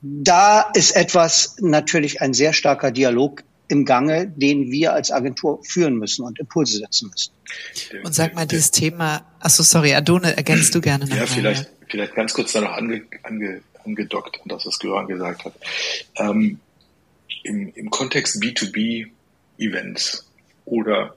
[0.00, 5.96] da ist etwas natürlich ein sehr starker Dialog im Gange, den wir als Agentur führen
[5.96, 7.32] müssen und Impulse setzen müssen.
[8.02, 12.14] Und sag mal, dieses Thema, achso, sorry, Adone, ergänzt du gerne noch Ja, vielleicht, vielleicht
[12.14, 15.54] ganz kurz da noch ange, ange, angedockt an das, was Göran gesagt hat.
[16.16, 16.60] Ähm,
[17.42, 19.08] im, Im Kontext B2B
[19.58, 20.30] Events
[20.64, 21.16] oder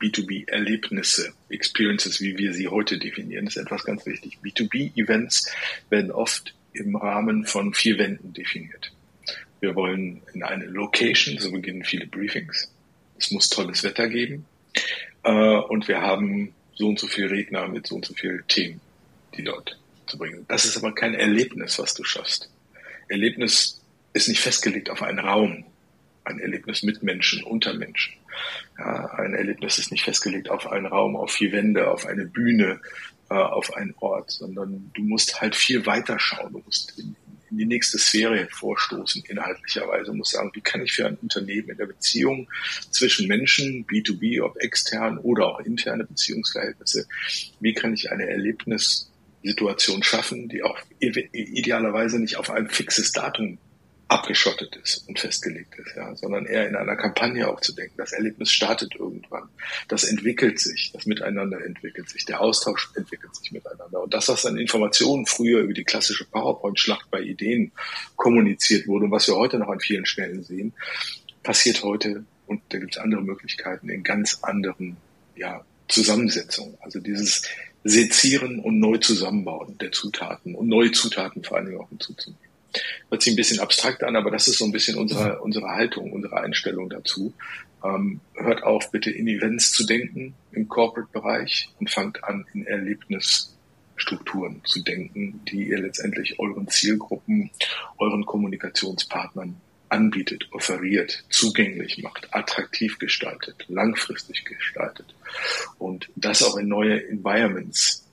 [0.00, 4.38] B2B-Erlebnisse, Experiences, wie wir sie heute definieren, ist etwas ganz wichtig.
[4.42, 5.50] B2B-Events
[5.90, 8.92] werden oft im Rahmen von vier Wänden definiert.
[9.60, 12.72] Wir wollen in eine Location, so beginnen viele Briefings.
[13.18, 14.46] Es muss tolles Wetter geben.
[15.24, 18.80] Äh, und wir haben so und so viele Redner mit so und so vielen Themen,
[19.36, 20.44] die dort zu bringen.
[20.46, 22.48] Das ist aber kein Erlebnis, was du schaffst.
[23.08, 25.64] Erlebnis ist nicht festgelegt auf einen Raum
[26.28, 28.14] ein Erlebnis mit Menschen, unter Menschen.
[28.78, 32.80] Ja, ein Erlebnis ist nicht festgelegt auf einen Raum, auf vier Wände, auf eine Bühne,
[33.30, 36.52] äh, auf einen Ort, sondern du musst halt viel weiter schauen.
[36.52, 37.16] Du musst in,
[37.50, 40.06] in die nächste Sphäre vorstoßen, inhaltlicherweise.
[40.06, 42.48] Du musst sagen, wie kann ich für ein Unternehmen in der Beziehung
[42.90, 47.06] zwischen Menschen, B2B, ob extern oder auch interne Beziehungsverhältnisse,
[47.60, 53.58] wie kann ich eine Erlebnissituation schaffen, die auch idealerweise nicht auf ein fixes Datum
[54.08, 57.94] abgeschottet ist und festgelegt ist, ja, sondern eher in einer Kampagne auch zu denken.
[57.98, 59.48] Das Erlebnis startet irgendwann.
[59.88, 64.02] Das entwickelt sich, das Miteinander entwickelt sich, der Austausch entwickelt sich miteinander.
[64.02, 67.70] Und das, was an Informationen früher über die klassische PowerPoint-Schlacht bei Ideen
[68.16, 70.72] kommuniziert wurde und was wir heute noch an vielen Stellen sehen,
[71.42, 74.96] passiert heute, und da gibt es andere Möglichkeiten, in ganz anderen
[75.36, 76.78] ja, Zusammensetzungen.
[76.80, 77.42] Also dieses
[77.84, 82.47] Sezieren und neu zusammenbauen der Zutaten und neue Zutaten vor allen Dingen auch hinzuzunehmen
[83.10, 86.12] hört sich ein bisschen abstrakt an, aber das ist so ein bisschen unsere, unsere Haltung,
[86.12, 87.34] unsere Einstellung dazu.
[87.84, 93.54] Ähm, hört auf, bitte in Events zu denken im Corporate-Bereich und fangt an, in Erlebnis
[93.96, 97.50] Strukturen zu denken, die ihr letztendlich euren Zielgruppen,
[97.98, 105.14] euren Kommunikationspartnern anbietet, offeriert, zugänglich macht, attraktiv gestaltet, langfristig gestaltet
[105.78, 108.06] und das auch in neue Environments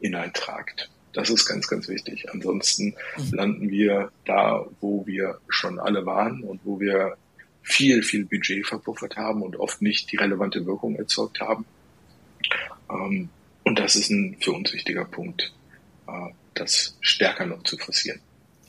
[0.00, 0.88] hineintragt.
[1.12, 2.30] Das ist ganz, ganz wichtig.
[2.32, 3.32] Ansonsten mhm.
[3.32, 7.16] landen wir da, wo wir schon alle waren und wo wir
[7.62, 11.66] viel, viel Budget verpuffert haben und oft nicht die relevante Wirkung erzeugt haben.
[12.90, 13.28] Ähm,
[13.64, 15.52] und das ist ein für uns wichtiger Punkt,
[16.06, 18.20] äh, das stärker noch zu forcieren.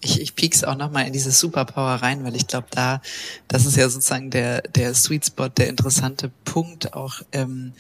[0.02, 3.02] Ich, ich piek's auch nochmal in diese Superpower rein, weil ich glaube, da,
[3.48, 7.22] das ist ja sozusagen der, der Sweet Spot, der interessante Punkt auch.
[7.32, 7.74] Ähm,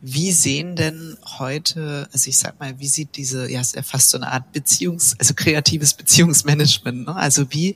[0.00, 4.10] wie sehen denn heute, also ich sag mal, wie sieht diese, ja, ist ja fast
[4.10, 7.16] so eine Art Beziehungs-, also kreatives Beziehungsmanagement, ne?
[7.16, 7.74] Also wie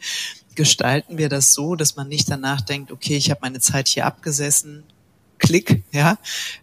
[0.54, 4.06] gestalten wir das so, dass man nicht danach denkt, okay, ich habe meine Zeit hier
[4.06, 4.84] abgesessen,
[5.38, 6.18] Klick, ja,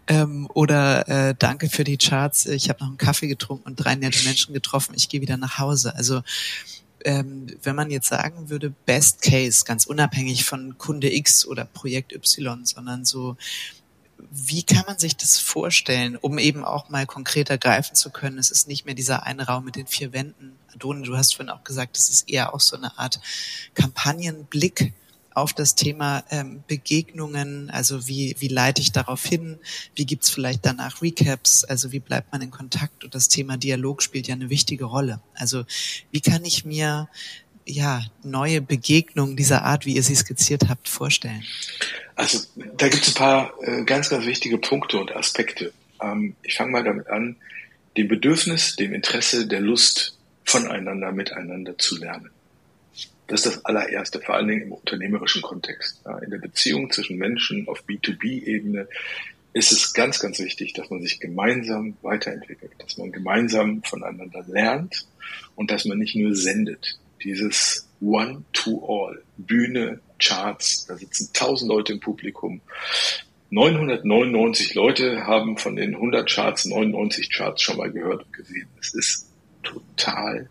[0.06, 3.94] ähm, oder äh, danke für die Charts, ich habe noch einen Kaffee getrunken und drei
[3.94, 5.94] nette Menschen getroffen, ich gehe wieder nach Hause.
[5.94, 6.22] Also
[7.04, 12.12] ähm, wenn man jetzt sagen würde, Best Case, ganz unabhängig von Kunde X oder Projekt
[12.14, 13.36] Y, sondern so,
[14.30, 18.38] wie kann man sich das vorstellen, um eben auch mal konkreter greifen zu können?
[18.38, 20.56] Es ist nicht mehr dieser eine Raum mit den vier Wänden.
[20.74, 23.20] Adone, du hast vorhin auch gesagt, es ist eher auch so eine Art
[23.74, 24.92] Kampagnenblick
[25.32, 29.58] auf das Thema ähm, Begegnungen, also wie, wie leite ich darauf hin,
[29.94, 34.02] wie gibt's vielleicht danach Recaps, also wie bleibt man in Kontakt und das Thema Dialog
[34.02, 35.20] spielt ja eine wichtige Rolle.
[35.34, 35.64] Also
[36.10, 37.08] wie kann ich mir
[37.70, 41.44] ja, neue Begegnungen dieser Art, wie ihr sie skizziert habt, vorstellen?
[42.16, 42.40] Also
[42.76, 45.72] da gibt es ein paar äh, ganz, ganz wichtige Punkte und Aspekte.
[46.02, 47.36] Ähm, ich fange mal damit an,
[47.96, 52.30] dem Bedürfnis, dem Interesse, der Lust voneinander, miteinander zu lernen.
[53.26, 56.00] Das ist das allererste, vor allen Dingen im unternehmerischen Kontext.
[56.04, 58.88] Ja, in der Beziehung zwischen Menschen auf B2B-Ebene
[59.52, 65.06] ist es ganz, ganz wichtig, dass man sich gemeinsam weiterentwickelt, dass man gemeinsam voneinander lernt
[65.54, 71.70] und dass man nicht nur sendet dieses One to All, Bühne, Charts, da sitzen tausend
[71.70, 72.60] Leute im Publikum.
[73.50, 78.68] 999 Leute haben von den 100 Charts 99 Charts schon mal gehört und gesehen.
[78.80, 79.30] Es ist
[79.62, 80.48] total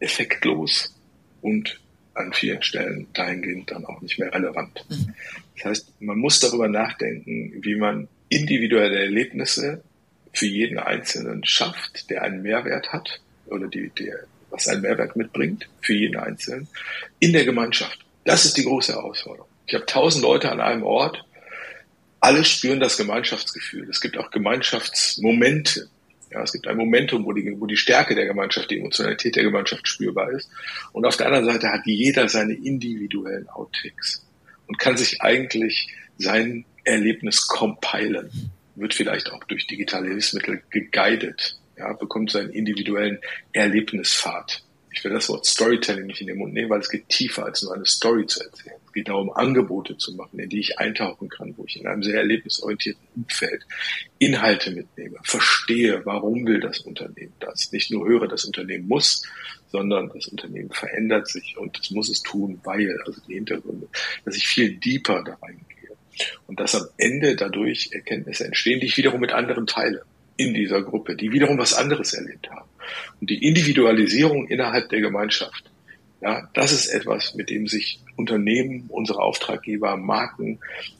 [0.00, 0.94] effektlos
[1.42, 1.80] und
[2.14, 4.84] an vielen Stellen dahingehend dann auch nicht mehr relevant.
[4.88, 5.14] Mhm.
[5.56, 9.82] Das heißt, man muss darüber nachdenken, wie man individuelle Erlebnisse
[10.32, 15.68] für jeden Einzelnen schafft, der einen Mehrwert hat oder die, der was ein Mehrwert mitbringt
[15.82, 16.68] für jeden Einzelnen
[17.20, 17.98] in der Gemeinschaft.
[18.24, 19.48] Das ist die große Herausforderung.
[19.66, 21.24] Ich habe tausend Leute an einem Ort,
[22.20, 23.88] alle spüren das Gemeinschaftsgefühl.
[23.88, 25.88] Es gibt auch Gemeinschaftsmomente.
[26.30, 29.44] Ja, es gibt ein Momentum, wo die, wo die Stärke der Gemeinschaft, die Emotionalität der
[29.44, 30.48] Gemeinschaft spürbar ist.
[30.92, 34.24] Und auf der anderen Seite hat jeder seine individuellen Outtakes
[34.66, 35.88] und kann sich eigentlich
[36.18, 38.30] sein Erlebnis compilen.
[38.74, 43.18] Wird vielleicht auch durch digitale Hilfsmittel geguidet ja, bekommt seinen individuellen
[43.52, 44.62] Erlebnispfad.
[44.96, 47.62] Ich will das Wort Storytelling nicht in den Mund nehmen, weil es geht tiefer als
[47.62, 48.76] nur eine Story zu erzählen.
[48.86, 52.02] Es geht darum, Angebote zu machen, in die ich eintauchen kann, wo ich in einem
[52.02, 53.66] sehr erlebnisorientierten Umfeld
[54.18, 57.70] Inhalte mitnehme, verstehe, warum will das Unternehmen das.
[57.72, 59.22] Nicht nur höre, das Unternehmen muss,
[59.70, 63.88] sondern das Unternehmen verändert sich und das muss es tun, weil, also die Hintergründe,
[64.24, 65.66] dass ich viel deeper da reingehe.
[66.46, 70.06] Und dass am Ende dadurch Erkenntnisse entstehen, die ich wiederum mit anderen teile
[70.36, 72.68] in dieser Gruppe, die wiederum was anderes erlebt haben.
[73.20, 75.70] Und die Individualisierung innerhalb der Gemeinschaft,
[76.20, 80.58] ja, das ist etwas, mit dem sich Unternehmen, unsere Auftraggeber, Marken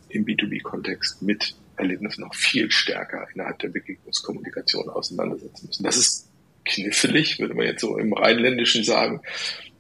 [0.09, 5.85] im B2B-Kontext mit Erlebnissen noch viel stärker innerhalb der Begegnungskommunikation auseinandersetzen müssen.
[5.85, 6.29] Das ist
[6.64, 9.20] knifflig, würde man jetzt so im Rheinländischen sagen.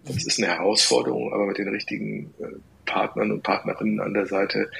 [0.04, 2.46] Das ist eine Herausforderung, aber mit den richtigen äh,
[2.84, 4.70] Partnern und Partnerinnen an der Seite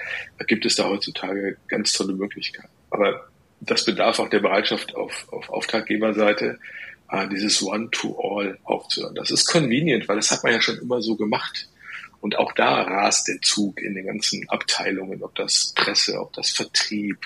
[0.46, 2.68] gibt es da heutzutage ganz tolle Möglichkeiten.
[2.90, 3.28] Aber
[3.60, 6.58] das bedarf auch der Bereitschaft auf, auf Auftraggeberseite,
[7.10, 9.14] äh, dieses One-to-All aufzuhören.
[9.14, 11.68] Das ist convenient, weil das hat man ja schon immer so gemacht.
[12.20, 16.50] Und auch da rast der Zug in den ganzen Abteilungen, ob das Presse, ob das
[16.50, 17.18] Vertrieb,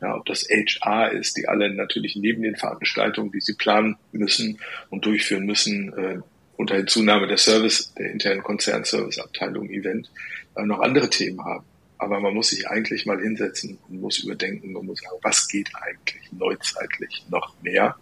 [0.00, 4.58] ja, ob das HR ist, die alle natürlich neben den Veranstaltungen, die sie planen müssen
[4.90, 6.18] und durchführen müssen, äh,
[6.56, 10.10] unter Hinzunahme der Service, der internen Konzernserviceabteilung Event,
[10.56, 11.64] äh, noch andere Themen haben.
[11.98, 15.70] Aber man muss sich eigentlich mal hinsetzen und muss überdenken und muss sagen, was geht
[15.74, 17.96] eigentlich neuzeitlich noch mehr?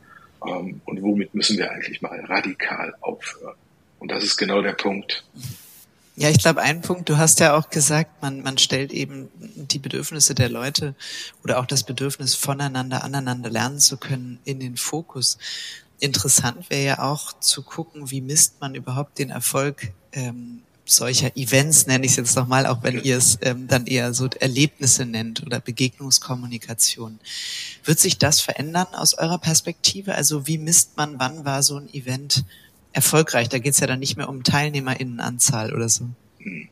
[0.47, 3.57] Ähm, und womit müssen wir eigentlich mal radikal aufhören?
[3.99, 5.25] Und das ist genau der Punkt.
[6.15, 9.79] Ja, ich glaube, ein Punkt, du hast ja auch gesagt, man, man stellt eben die
[9.79, 10.95] Bedürfnisse der Leute
[11.43, 15.39] oder auch das Bedürfnis voneinander, aneinander lernen zu können in den Fokus.
[16.01, 21.87] Interessant wäre ja auch zu gucken, wie misst man überhaupt den Erfolg ähm, solcher Events,
[21.87, 25.43] nenne ich es jetzt nochmal, auch wenn ihr es ähm, dann eher so Erlebnisse nennt
[25.45, 27.19] oder Begegnungskommunikation.
[27.85, 30.15] Wird sich das verändern aus eurer Perspektive?
[30.15, 32.45] Also wie misst man, wann war so ein Event
[32.93, 33.49] erfolgreich?
[33.49, 36.09] Da geht es ja dann nicht mehr um Teilnehmerinnenanzahl oder so.
[36.39, 36.69] Hm.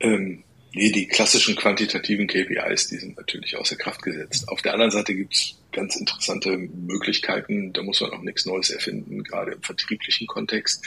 [0.00, 4.48] Ähm, nee, die klassischen quantitativen KPIs, die sind natürlich außer Kraft gesetzt.
[4.48, 7.72] Auf der anderen Seite gibt's ganz interessante Möglichkeiten.
[7.72, 10.84] Da muss man auch nichts Neues erfinden, gerade im vertrieblichen Kontext.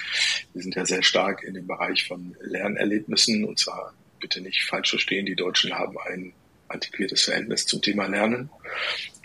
[0.53, 4.91] Wir sind ja sehr stark in dem Bereich von Lernerlebnissen und zwar bitte nicht falsch
[4.91, 6.33] verstehen, die Deutschen haben ein
[6.67, 8.49] antiquiertes Verhältnis zum Thema Lernen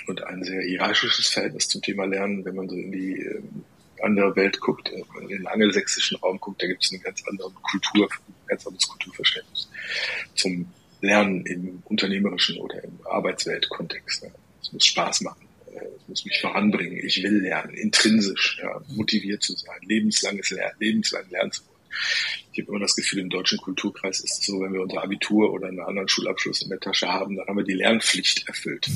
[0.06, 2.44] und ein sehr hierarchisches Verhältnis zum Thema Lernen.
[2.44, 3.64] Wenn man so in die ähm,
[4.02, 7.50] andere Welt guckt, man in den angelsächsischen Raum guckt, da gibt es eine ganz andere
[7.50, 9.68] Kultur, ein ganz anderes Kulturverständnis
[10.34, 14.26] zum Lernen im unternehmerischen oder im Arbeitsweltkontext.
[14.60, 15.49] Es muss Spaß machen.
[15.74, 17.04] Es muss mich voranbringen.
[17.04, 21.70] Ich will lernen, intrinsisch ja, motiviert zu sein, lebenslanges Lernen, lebenslang lernen zu wollen.
[22.52, 25.52] Ich habe immer das Gefühl, im deutschen Kulturkreis ist es so, wenn wir unser Abitur
[25.52, 28.88] oder einen anderen Schulabschluss in der Tasche haben, dann haben wir die Lernpflicht erfüllt.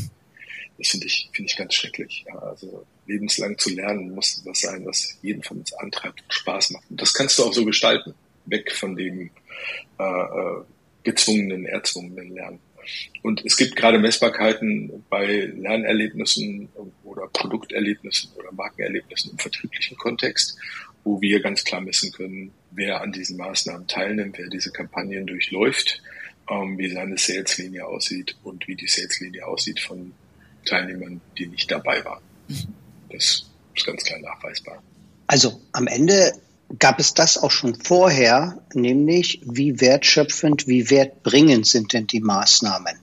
[0.79, 2.25] Das finde ich, finde ich ganz schrecklich.
[2.27, 6.71] Ja, also lebenslang zu lernen muss was sein, was jeden von uns antreibt und Spaß
[6.71, 6.91] macht.
[6.91, 8.15] Und das kannst du auch so gestalten,
[8.47, 9.31] weg von dem
[9.99, 10.63] äh, äh
[11.05, 12.61] gezwungenen, erzwungenen Lernen.
[13.23, 16.69] Und es gibt gerade Messbarkeiten bei Lernerlebnissen
[17.03, 20.59] oder Produkterlebnissen oder Markenerlebnissen im vertrieblichen Kontext,
[21.05, 26.03] wo wir ganz klar messen können, wer an diesen Maßnahmen teilnimmt, wer diese Kampagnen durchläuft,
[26.51, 30.13] ähm, wie seine Saleslinie aussieht und wie die Saleslinie aussieht von
[30.65, 32.23] Teilnehmern, die nicht dabei waren.
[33.11, 34.83] Das ist ganz klar nachweisbar.
[35.27, 36.33] Also am Ende
[36.79, 42.95] gab es das auch schon vorher, nämlich wie wertschöpfend, wie wertbringend sind denn die Maßnahmen.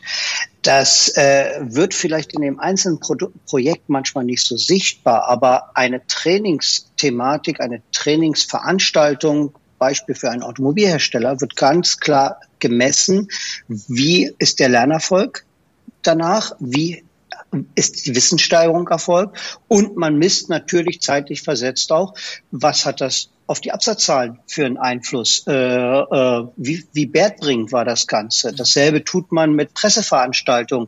[0.61, 3.15] Das äh, wird vielleicht in dem einzelnen Pro
[3.47, 11.55] Projekt manchmal nicht so sichtbar, aber eine Trainingsthematik, eine Trainingsveranstaltung, Beispiel für einen Automobilhersteller, wird
[11.55, 13.29] ganz klar gemessen,
[13.67, 15.43] wie ist der Lernerfolg
[16.03, 17.03] danach, wie
[17.73, 22.13] ist die Wissenssteigerung erfolgt und man misst natürlich zeitlich versetzt auch,
[22.51, 25.43] was hat das auf die Absatzzahlen für einen Einfluss?
[25.45, 28.53] Äh, äh, wie, wie wertbringend war das Ganze?
[28.53, 30.87] Dasselbe tut man mit Presseveranstaltungen.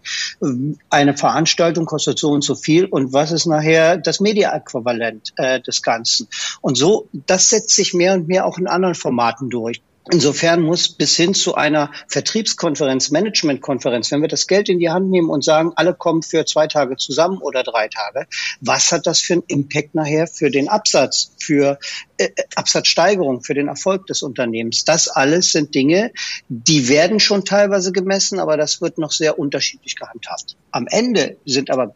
[0.89, 5.81] Eine Veranstaltung kostet so und so viel und was ist nachher das Media-Äquivalent äh, des
[5.81, 6.29] Ganzen?
[6.61, 9.81] Und so, das setzt sich mehr und mehr auch in anderen Formaten durch.
[10.11, 15.09] Insofern muss bis hin zu einer Vertriebskonferenz, Managementkonferenz, wenn wir das Geld in die Hand
[15.09, 18.27] nehmen und sagen, alle kommen für zwei Tage zusammen oder drei Tage,
[18.59, 21.79] was hat das für einen Impact nachher für den Absatz, für
[22.17, 24.83] äh, Absatzsteigerung, für den Erfolg des Unternehmens?
[24.83, 26.11] Das alles sind Dinge,
[26.49, 30.57] die werden schon teilweise gemessen, aber das wird noch sehr unterschiedlich gehandhabt.
[30.71, 31.95] Am Ende sind aber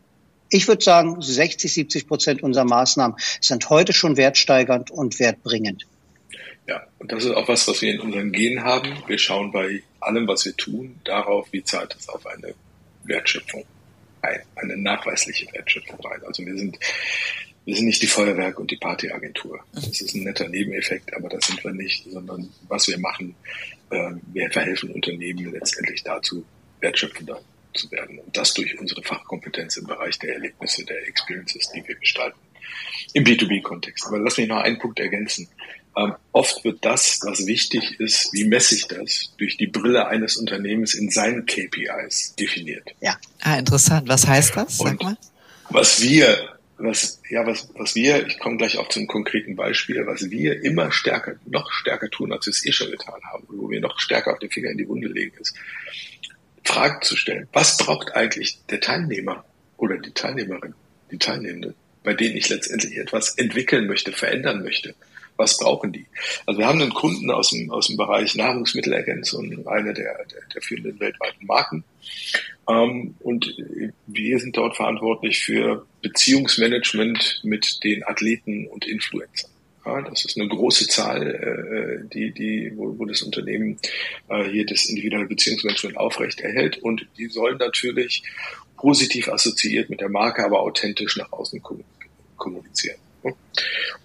[0.49, 5.85] ich würde sagen, 60, 70 Prozent unserer Maßnahmen sind heute schon wertsteigernd und wertbringend.
[6.67, 9.01] Ja, und das ist auch was, was wir in unseren Genen haben.
[9.07, 12.53] Wir schauen bei allem, was wir tun, darauf, wie zahlt es auf eine
[13.03, 13.65] Wertschöpfung
[14.21, 16.23] ein, eine nachweisliche Wertschöpfung ein.
[16.25, 16.77] Also wir sind,
[17.65, 19.63] wir sind nicht die Feuerwerk und die Partyagentur.
[19.73, 23.35] Das ist ein netter Nebeneffekt, aber das sind wir nicht, sondern was wir machen,
[23.89, 26.45] äh, wir verhelfen Unternehmen letztendlich dazu,
[26.79, 27.41] wertschöpfender
[27.73, 28.19] zu werden.
[28.19, 32.39] Und das durch unsere Fachkompetenz im Bereich der Erlebnisse, der Experiences, die wir gestalten.
[33.13, 34.07] Im B2B-Kontext.
[34.07, 35.47] Aber lass mich noch einen Punkt ergänzen.
[35.97, 40.37] Ähm, oft wird das, was wichtig ist, wie messe ich das, durch die Brille eines
[40.37, 42.89] Unternehmens in seinen KPIs definiert.
[43.01, 44.07] Ja, ah, interessant.
[44.07, 44.77] Was heißt das?
[44.77, 45.17] Sag Und mal.
[45.69, 50.29] Was wir, was, ja, was, was wir, ich komme gleich auch zum konkreten Beispiel, was
[50.29, 53.81] wir immer stärker, noch stärker tun, als wir es eh schon getan haben, wo wir
[53.81, 55.55] noch stärker auf den Finger in die Wunde legen, ist,
[56.63, 57.47] Fragen zu stellen.
[57.53, 59.45] Was braucht eigentlich der Teilnehmer
[59.77, 60.75] oder die Teilnehmerin,
[61.09, 64.93] die Teilnehmende, bei denen ich letztendlich etwas entwickeln möchte, verändern möchte?
[65.37, 66.05] Was brauchen die?
[66.45, 70.61] Also wir haben einen Kunden aus dem, aus dem Bereich Nahrungsmittelergänzung, eine der, der, der
[70.61, 71.83] führenden weltweiten Marken.
[72.69, 73.55] Ähm, und
[74.07, 79.51] wir sind dort verantwortlich für Beziehungsmanagement mit den Athleten und Influencern.
[79.85, 83.79] Ja, das ist eine große Zahl, äh, die, die, wo, wo das Unternehmen
[84.27, 86.77] äh, hier das individuelle Beziehungsmanagement aufrecht erhält.
[86.79, 88.23] Und die sollen natürlich
[88.75, 91.61] positiv assoziiert mit der Marke, aber authentisch nach außen
[92.35, 92.97] kommunizieren.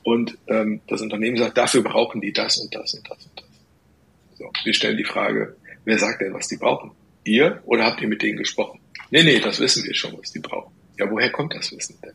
[0.02, 4.38] Und ähm, das Unternehmen sagt, dafür brauchen die das und das und das und das.
[4.38, 6.92] So, wir stellen die Frage, wer sagt denn, was die brauchen?
[7.24, 8.80] Ihr oder habt ihr mit denen gesprochen?
[9.10, 10.72] Nee, nee, das wissen wir schon, was die brauchen.
[10.98, 12.14] Ja, woher kommt das Wissen denn?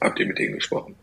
[0.00, 0.94] Habt ihr mit denen gesprochen?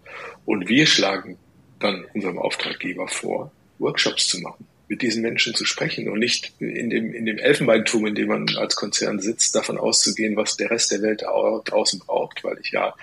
[0.45, 1.37] Und wir schlagen
[1.79, 6.89] dann unserem Auftraggeber vor, Workshops zu machen mit diesen Menschen zu sprechen und nicht in
[6.89, 10.91] dem, in dem Elfenbeintum, in dem man als Konzern sitzt, davon auszugehen, was der Rest
[10.91, 12.93] der Welt draußen braucht, weil ich ja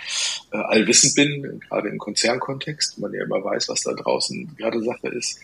[0.53, 5.09] äh, allwissend bin, gerade im Konzernkontext, man ja immer weiß, was da draußen gerade Sache
[5.09, 5.41] ist,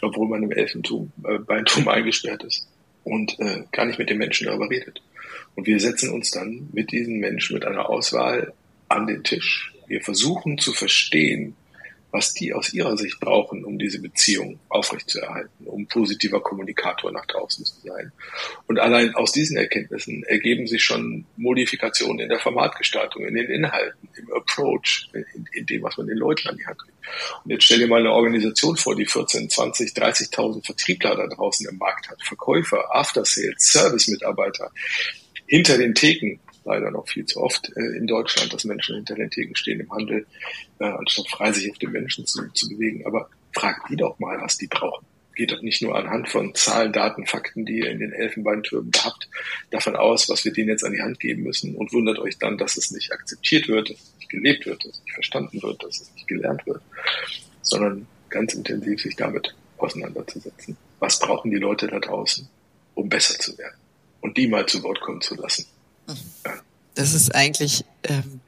[0.00, 1.12] obwohl man im Elfenbeintum
[1.86, 2.66] äh, eingesperrt ist
[3.04, 5.02] und äh, gar nicht mit den Menschen darüber redet.
[5.54, 8.54] Und wir setzen uns dann mit diesen Menschen mit einer Auswahl
[8.88, 9.74] an den Tisch.
[9.86, 11.54] Wir versuchen zu verstehen,
[12.12, 17.64] was die aus ihrer Sicht brauchen, um diese Beziehung aufrechtzuerhalten, um positiver Kommunikator nach draußen
[17.64, 18.12] zu sein.
[18.66, 24.08] Und allein aus diesen Erkenntnissen ergeben sich schon Modifikationen in der Formatgestaltung, in den Inhalten,
[24.14, 26.98] im Approach, in, in dem, was man den Leuten an die Hand gibt.
[27.44, 31.66] Und jetzt stell dir mal eine Organisation vor, die 14, 20, 30.000 Vertriebler da draußen
[31.66, 34.70] im Markt hat, Verkäufer, After-Sales, Service-Mitarbeiter,
[35.46, 39.30] hinter den Theken, leider noch viel zu oft äh, in Deutschland, dass Menschen hinter den
[39.30, 40.26] Theken stehen im Handel,
[40.78, 43.06] äh, anstatt frei sich auf den Menschen zu, zu bewegen.
[43.06, 45.06] Aber fragt die doch mal, was die brauchen.
[45.34, 49.28] Geht doch nicht nur anhand von Zahlen, Daten, Fakten, die ihr in den Elfenbeintürmen habt,
[49.70, 52.58] davon aus, was wir denen jetzt an die Hand geben müssen und wundert euch dann,
[52.58, 55.82] dass es nicht akzeptiert wird, dass es nicht gelebt wird, dass es nicht verstanden wird,
[55.82, 56.82] dass es nicht gelernt wird,
[57.62, 60.76] sondern ganz intensiv sich damit auseinanderzusetzen.
[61.00, 62.48] Was brauchen die Leute da draußen,
[62.94, 63.76] um besser zu werden?
[64.20, 65.66] Und die mal zu Wort kommen zu lassen.
[66.94, 68.40] Das ist eigentlich, ähm,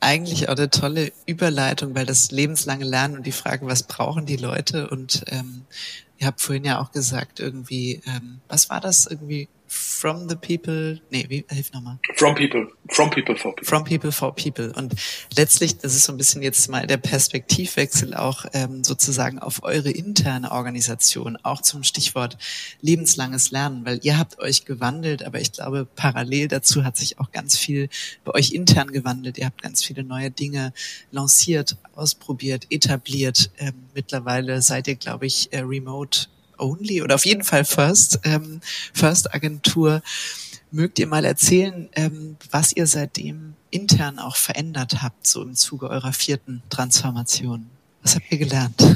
[0.00, 4.36] eigentlich auch eine tolle Überleitung, weil das lebenslange Lernen und die Frage, was brauchen die
[4.36, 4.88] Leute?
[4.90, 5.64] Und ähm,
[6.18, 9.06] ihr habt vorhin ja auch gesagt, irgendwie, ähm, was war das?
[9.06, 11.98] Irgendwie From the people, nee, wie, hilf nochmal.
[12.16, 13.66] From people, from people for people.
[13.66, 14.72] From people for people.
[14.76, 14.94] Und
[15.36, 19.90] letztlich, das ist so ein bisschen jetzt mal der Perspektivwechsel auch ähm, sozusagen auf eure
[19.90, 22.36] interne Organisation, auch zum Stichwort
[22.82, 27.32] lebenslanges Lernen, weil ihr habt euch gewandelt, aber ich glaube, parallel dazu hat sich auch
[27.32, 27.88] ganz viel
[28.24, 29.38] bei euch intern gewandelt.
[29.38, 30.74] Ihr habt ganz viele neue Dinge
[31.10, 33.50] lanciert, ausprobiert, etabliert.
[33.58, 36.26] Ähm, mittlerweile seid ihr, glaube ich, äh, remote
[36.58, 38.60] Only oder auf jeden Fall First, ähm,
[38.92, 40.02] First Agentur.
[40.70, 45.88] Mögt ihr mal erzählen, ähm, was ihr seitdem intern auch verändert habt, so im Zuge
[45.88, 47.66] eurer vierten Transformation?
[48.02, 48.82] Was habt ihr gelernt?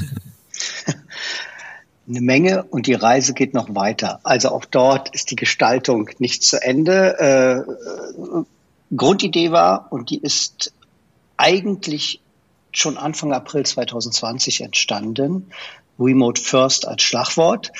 [2.07, 4.19] Eine Menge und die Reise geht noch weiter.
[4.23, 7.19] Also auch dort ist die Gestaltung nicht zu Ende.
[7.19, 10.73] Äh, Grundidee war, und die ist
[11.37, 12.19] eigentlich
[12.71, 15.51] schon Anfang April 2020 entstanden,
[15.99, 17.71] Remote First als Schlagwort.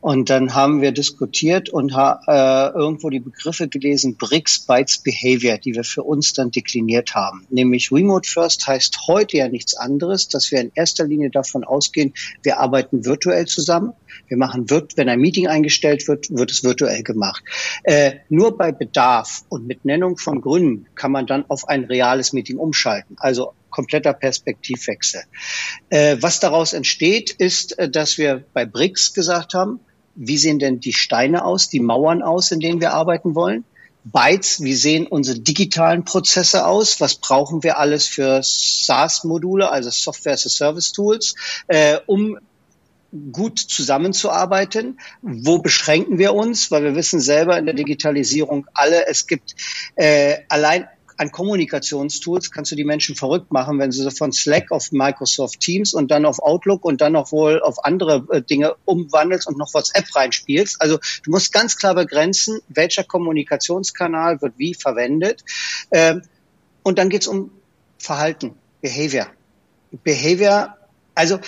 [0.00, 5.58] Und dann haben wir diskutiert und ha, äh, irgendwo die Begriffe gelesen, BRICS, Bytes, Behavior,
[5.58, 7.46] die wir für uns dann dekliniert haben.
[7.50, 12.14] Nämlich Remote First heißt heute ja nichts anderes, dass wir in erster Linie davon ausgehen,
[12.42, 13.92] wir arbeiten virtuell zusammen.
[14.28, 17.44] Wir machen, wird, wenn ein Meeting eingestellt wird, wird es virtuell gemacht.
[17.82, 22.32] Äh, nur bei Bedarf und mit Nennung von Gründen kann man dann auf ein reales
[22.32, 23.16] Meeting umschalten.
[23.18, 25.22] Also kompletter Perspektivwechsel.
[25.90, 29.80] Äh, was daraus entsteht, ist, äh, dass wir bei BRICS gesagt haben,
[30.14, 33.64] wie sehen denn die Steine aus, die Mauern aus, in denen wir arbeiten wollen?
[34.04, 37.00] Bytes, wie sehen unsere digitalen Prozesse aus?
[37.00, 41.34] Was brauchen wir alles für SaaS-Module, also Software as a Service Tools,
[41.66, 42.38] äh, um
[43.32, 45.00] gut zusammenzuarbeiten?
[45.20, 46.70] Wo beschränken wir uns?
[46.70, 49.54] Weil wir wissen selber in der Digitalisierung alle, es gibt
[49.96, 54.92] äh, allein an Kommunikationstools kannst du die Menschen verrückt machen, wenn so von Slack auf
[54.92, 59.46] Microsoft Teams und dann auf Outlook und dann noch wohl auf andere äh, Dinge umwandelst
[59.46, 60.80] und noch WhatsApp reinspielst.
[60.80, 65.42] Also du musst ganz klar begrenzen, welcher Kommunikationskanal wird wie verwendet.
[65.90, 66.22] Ähm,
[66.82, 67.50] und dann geht's um
[67.98, 69.26] Verhalten, Behavior.
[70.04, 70.76] Behavior,
[71.14, 71.38] also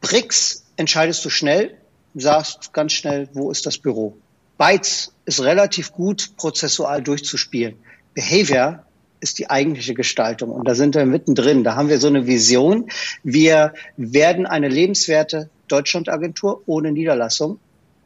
[0.00, 1.76] BRICS entscheidest du schnell,
[2.14, 4.16] sagst ganz schnell, wo ist das Büro.
[4.56, 7.76] Bytes ist relativ gut prozessual durchzuspielen.
[8.14, 8.84] Behavior
[9.20, 10.50] ist die eigentliche Gestaltung.
[10.50, 11.64] Und da sind wir mittendrin.
[11.64, 12.90] Da haben wir so eine Vision.
[13.22, 17.58] Wir werden eine lebenswerte Deutschlandagentur ohne Niederlassung.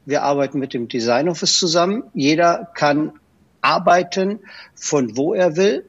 [0.06, 2.04] Wir arbeiten mit dem Design Office zusammen.
[2.12, 3.12] Jeder kann
[3.62, 4.40] arbeiten
[4.74, 5.88] von wo er will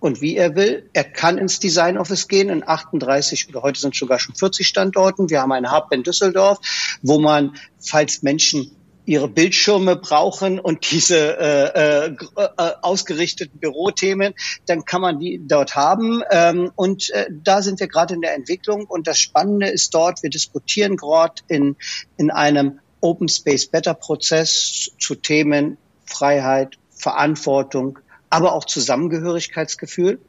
[0.00, 0.88] und wie er will.
[0.92, 5.30] Er kann ins Design Office gehen in 38 oder heute sind sogar schon 40 Standorten.
[5.30, 6.58] Wir haben einen Hub in Düsseldorf,
[7.02, 8.72] wo man, falls Menschen
[9.08, 14.34] ihre Bildschirme brauchen und diese äh, äh, äh, ausgerichteten Bürothemen,
[14.66, 16.22] dann kann man die dort haben.
[16.30, 18.84] Ähm, und äh, da sind wir gerade in der Entwicklung.
[18.84, 21.76] Und das Spannende ist dort, wir diskutieren gerade in,
[22.18, 27.98] in einem Open Space Better Prozess zu Themen Freiheit, Verantwortung,
[28.28, 30.20] aber auch Zusammengehörigkeitsgefühl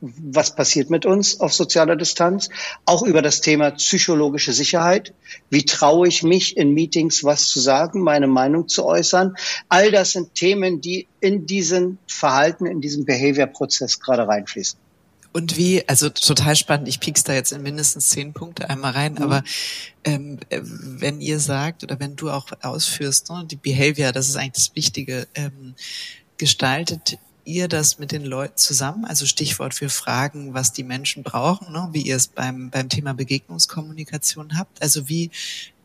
[0.00, 2.48] was passiert mit uns auf sozialer Distanz,
[2.84, 5.12] auch über das Thema psychologische Sicherheit.
[5.50, 9.36] Wie traue ich mich in Meetings was zu sagen, meine Meinung zu äußern?
[9.68, 14.78] All das sind Themen, die in diesen Verhalten, in diesen Behavior-Prozess gerade reinfließen.
[15.32, 19.12] Und wie, also total spannend, ich piek's da jetzt in mindestens zehn Punkte einmal rein,
[19.12, 19.22] mhm.
[19.22, 19.44] aber
[20.02, 24.36] ähm, äh, wenn ihr sagt oder wenn du auch ausführst, ne, die Behavior, das ist
[24.36, 25.74] eigentlich das Wichtige, ähm,
[26.36, 29.04] gestaltet ihr das mit den Leuten zusammen?
[29.04, 31.88] Also Stichwort für Fragen, was die Menschen brauchen, ne?
[31.92, 34.82] wie ihr es beim, beim Thema Begegnungskommunikation habt.
[34.82, 35.30] Also wie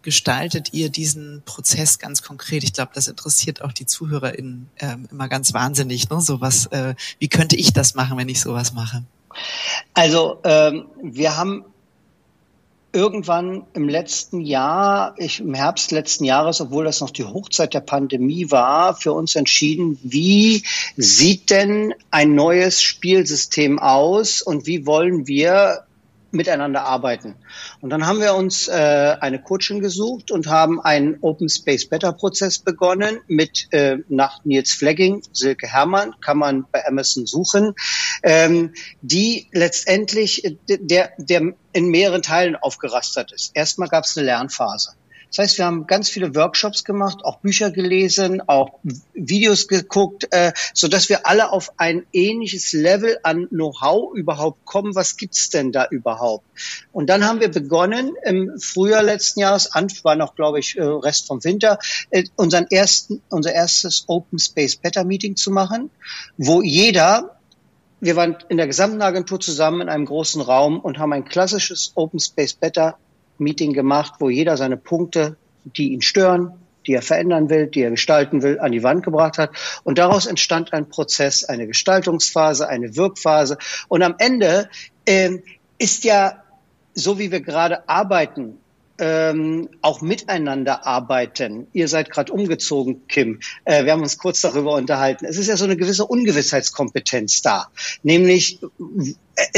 [0.01, 2.63] gestaltet ihr diesen Prozess ganz konkret?
[2.63, 6.09] Ich glaube, das interessiert auch die ZuhörerInnen ähm, immer ganz wahnsinnig.
[6.09, 6.21] Ne?
[6.21, 9.03] So was, äh, wie könnte ich das machen, wenn ich sowas mache?
[9.93, 11.65] Also ähm, wir haben
[12.95, 17.81] irgendwann im letzten Jahr, ich, im Herbst letzten Jahres, obwohl das noch die Hochzeit der
[17.81, 20.63] Pandemie war, für uns entschieden, wie
[20.95, 25.83] sieht denn ein neues Spielsystem aus und wie wollen wir
[26.36, 27.36] miteinander arbeiten.
[27.81, 32.13] Und dann haben wir uns äh, eine Coachin gesucht und haben einen Open Space Better
[32.13, 37.73] Prozess begonnen mit äh, nach Nils Flegging, Silke Hermann, kann man bei Amazon suchen,
[38.23, 43.51] ähm, die letztendlich äh, der, der in mehreren Teilen aufgerastert ist.
[43.53, 44.91] Erstmal gab es eine Lernphase.
[45.30, 48.80] Das heißt, wir haben ganz viele Workshops gemacht, auch Bücher gelesen, auch
[49.13, 54.95] Videos geguckt, äh, so dass wir alle auf ein ähnliches Level an Know-how überhaupt kommen.
[54.95, 56.45] Was gibt's denn da überhaupt?
[56.91, 59.69] Und dann haben wir begonnen im Frühjahr letzten Jahres,
[60.03, 64.76] war noch, glaube ich, äh, Rest vom Winter, äh, unseren ersten, unser erstes Open Space
[64.76, 65.89] Better Meeting zu machen,
[66.38, 67.32] wo jeder
[68.01, 71.93] wir waren in der gesamten Agentur zusammen in einem großen Raum und haben ein klassisches
[71.95, 72.97] Open Space Better
[73.38, 76.53] Meeting gemacht, wo jeder seine Punkte, die ihn stören,
[76.88, 79.51] die er verändern will, die er gestalten will, an die Wand gebracht hat.
[79.83, 83.57] Und daraus entstand ein Prozess, eine Gestaltungsphase, eine Wirkphase.
[83.88, 84.69] Und am Ende
[85.05, 85.43] ähm,
[85.77, 86.43] ist ja,
[86.93, 88.57] so wie wir gerade arbeiten,
[88.97, 91.67] ähm, auch miteinander arbeiten.
[91.73, 93.39] Ihr seid gerade umgezogen, Kim.
[93.65, 95.25] Äh, wir haben uns kurz darüber unterhalten.
[95.25, 97.67] Es ist ja so eine gewisse Ungewissheitskompetenz da.
[98.03, 98.59] Nämlich,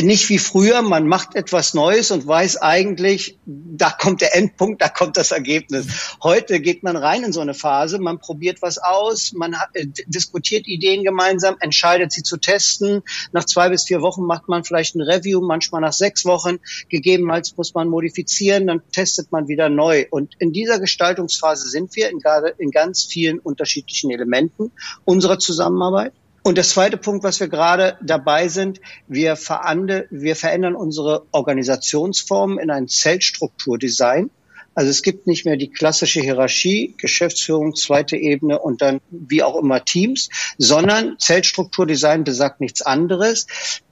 [0.02, 4.90] nicht wie früher, man macht etwas Neues und weiß eigentlich, da kommt der Endpunkt, da
[4.90, 6.18] kommt das Ergebnis.
[6.24, 10.68] Heute geht man rein in so eine Phase, man probiert was aus, man äh, diskutiert
[10.68, 13.04] Ideen gemeinsam, entscheidet sie zu testen.
[13.34, 16.58] Nach zwei bis vier Wochen macht man vielleicht ein Review, manchmal nach sechs Wochen.
[16.90, 20.06] Gegebenenfalls muss man modifizieren, dann testet man wieder neu.
[20.10, 22.20] Und in dieser Gestaltungsphase sind wir in,
[22.58, 24.72] in ganz vielen unterschiedlichen Elementen
[25.06, 26.14] unserer Zusammenarbeit.
[26.48, 28.80] Und der zweite Punkt, was wir gerade dabei sind,
[29.10, 34.30] wir, verande, wir verändern unsere Organisationsform in ein Zeltstrukturdesign.
[34.74, 39.62] Also es gibt nicht mehr die klassische Hierarchie, Geschäftsführung, zweite Ebene und dann wie auch
[39.62, 43.46] immer Teams, sondern Zeltstrukturdesign besagt nichts anderes.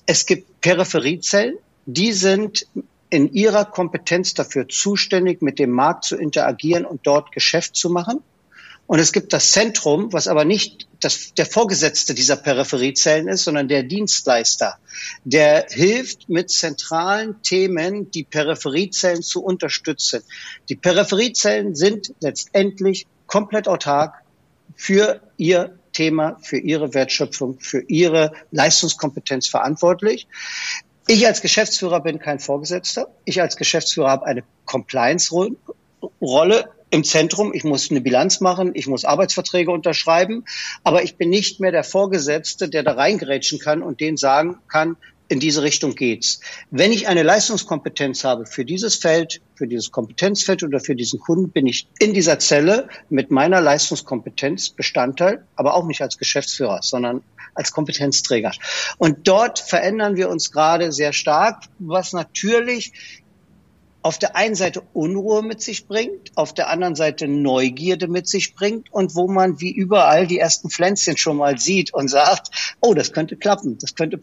[0.06, 2.68] Es gibt Peripheriezellen, die sind
[3.10, 8.22] in ihrer Kompetenz dafür zuständig, mit dem Markt zu interagieren und dort Geschäft zu machen.
[8.88, 13.68] Und es gibt das Zentrum, was aber nicht das, der Vorgesetzte dieser Peripheriezellen ist, sondern
[13.68, 14.78] der Dienstleister,
[15.24, 20.22] der hilft mit zentralen Themen, die Peripheriezellen zu unterstützen.
[20.70, 24.22] Die Peripheriezellen sind letztendlich komplett autark
[24.76, 30.28] für ihr Thema, für ihre Wertschöpfung, für ihre Leistungskompetenz verantwortlich.
[31.08, 33.08] Ich als Geschäftsführer bin kein Vorgesetzter.
[33.26, 37.54] Ich als Geschäftsführer habe eine Compliance-Rolle im Zentrum.
[37.54, 40.46] Ich muss eine Bilanz machen, ich muss Arbeitsverträge unterschreiben,
[40.84, 44.96] aber ich bin nicht mehr der Vorgesetzte, der da reingerätschen kann und denen sagen kann,
[45.28, 46.40] in diese Richtung geht's.
[46.72, 51.50] Wenn ich eine Leistungskompetenz habe für dieses Feld, für dieses Kompetenzfeld oder für diesen Kunden,
[51.50, 57.24] bin ich in dieser Zelle mit meiner Leistungskompetenz Bestandteil, aber auch nicht als Geschäftsführer, sondern
[57.56, 58.52] als Kompetenzträger.
[58.98, 62.94] Und dort verändern wir uns gerade sehr stark, was natürlich
[64.06, 68.54] auf der einen Seite Unruhe mit sich bringt, auf der anderen Seite Neugierde mit sich
[68.54, 72.94] bringt und wo man wie überall die ersten Pflänzchen schon mal sieht und sagt, oh,
[72.94, 74.20] das könnte klappen, das könnte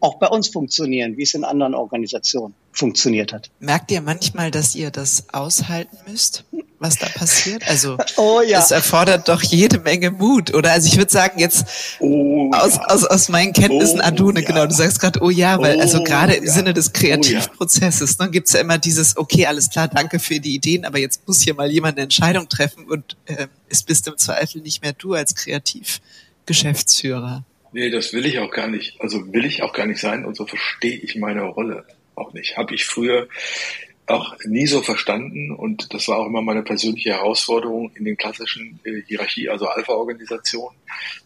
[0.00, 3.50] auch bei uns funktionieren, wie es in anderen Organisationen funktioniert hat.
[3.58, 6.46] Merkt ihr manchmal, dass ihr das aushalten müsst?
[6.80, 7.68] Was da passiert?
[7.68, 8.58] Also oh, ja.
[8.58, 10.72] es erfordert doch jede Menge Mut, oder?
[10.72, 12.84] Also ich würde sagen, jetzt oh, aus, ja.
[12.86, 14.46] aus, aus meinen Kenntnissen, oh, Adune, ja.
[14.46, 18.18] genau, du sagst gerade, oh ja, weil also oh, gerade im Sinne des oh, Kreativprozesses
[18.18, 21.42] ne, gibt's ja immer dieses, okay, alles klar, danke für die Ideen, aber jetzt muss
[21.42, 25.12] hier mal jemand eine Entscheidung treffen und äh, es bist im Zweifel nicht mehr du
[25.14, 27.44] als Kreativgeschäftsführer.
[27.72, 29.00] Nee, das will ich auch gar nicht.
[29.00, 31.84] Also will ich auch gar nicht sein und so verstehe ich meine Rolle
[32.16, 32.56] auch nicht.
[32.56, 33.28] Habe ich früher
[34.10, 38.80] auch nie so verstanden und das war auch immer meine persönliche Herausforderung in den klassischen
[38.84, 40.76] äh, Hierarchie, also Alpha-Organisationen,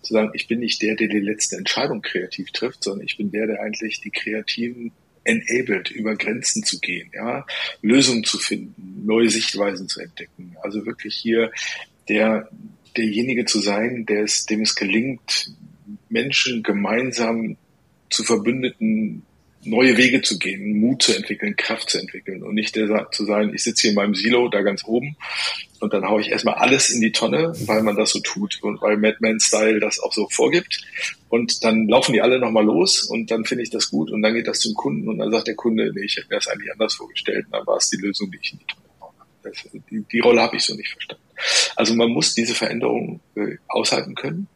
[0.03, 3.30] zu sagen, ich bin nicht der, der die letzte Entscheidung kreativ trifft, sondern ich bin
[3.30, 4.93] der, der eigentlich die Kreativen
[5.24, 7.47] enabled, über Grenzen zu gehen, ja,
[7.82, 10.57] Lösungen zu finden, neue Sichtweisen zu entdecken.
[10.62, 11.51] Also wirklich hier
[12.09, 12.49] der,
[12.97, 15.53] derjenige zu sein, der es, dem es gelingt,
[16.09, 17.57] Menschen gemeinsam
[18.11, 19.24] zu verbündeten
[19.65, 23.53] neue Wege zu gehen, Mut zu entwickeln, Kraft zu entwickeln und nicht der, zu sein,
[23.55, 25.17] ich sitze hier in meinem Silo da ganz oben
[25.81, 28.81] und dann haue ich erstmal alles in die Tonne, weil man das so tut und
[28.83, 30.85] weil Madman Style das auch so vorgibt
[31.29, 34.35] und dann laufen die alle nochmal los und dann finde ich das gut und dann
[34.35, 36.73] geht das zum Kunden und dann sagt der Kunde, nee, ich hätte mir das eigentlich
[36.73, 39.83] anders vorgestellt und dann war es die Lösung, die ich in die Tonne haue.
[39.91, 41.23] Die, die Rolle habe ich so nicht verstanden.
[41.77, 44.49] Also man muss diese Veränderung äh, aushalten können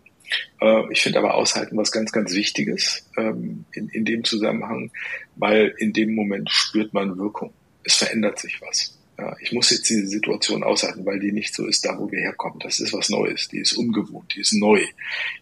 [0.91, 4.91] ich finde aber aushalten was ganz, ganz Wichtiges ähm, in, in dem Zusammenhang,
[5.37, 7.53] weil in dem Moment spürt man Wirkung.
[7.85, 8.99] Es verändert sich was.
[9.19, 12.21] Ja, ich muss jetzt diese Situation aushalten, weil die nicht so ist, da wo wir
[12.21, 12.61] herkommen.
[12.61, 14.85] Das ist was Neues, die ist ungewohnt, die ist neu.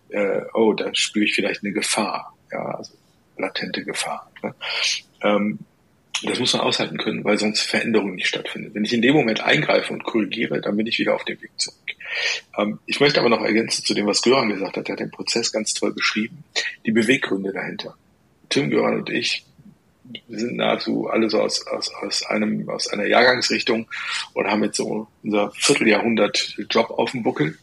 [0.09, 2.95] Äh, oh, da spüre ich vielleicht eine Gefahr, ja, also
[3.37, 4.31] latente Gefahr.
[4.43, 4.55] Ne?
[5.23, 5.59] Ähm,
[6.23, 8.75] das muss man aushalten können, weil sonst Veränderung nicht stattfindet.
[8.75, 11.51] Wenn ich in dem Moment eingreife und korrigiere, dann bin ich wieder auf dem Weg
[11.57, 11.77] zurück.
[12.57, 14.89] Ähm, ich möchte aber noch ergänzen zu dem, was Göran gesagt hat.
[14.89, 16.45] Er hat den Prozess ganz toll beschrieben.
[16.85, 17.95] Die Beweggründe dahinter.
[18.49, 19.45] Tim Göran und ich
[20.29, 23.89] sind nahezu alle so aus, aus, aus einem, aus einer Jahrgangsrichtung
[24.35, 27.59] und haben jetzt so unser Vierteljahrhundert Job auf dem Buckel.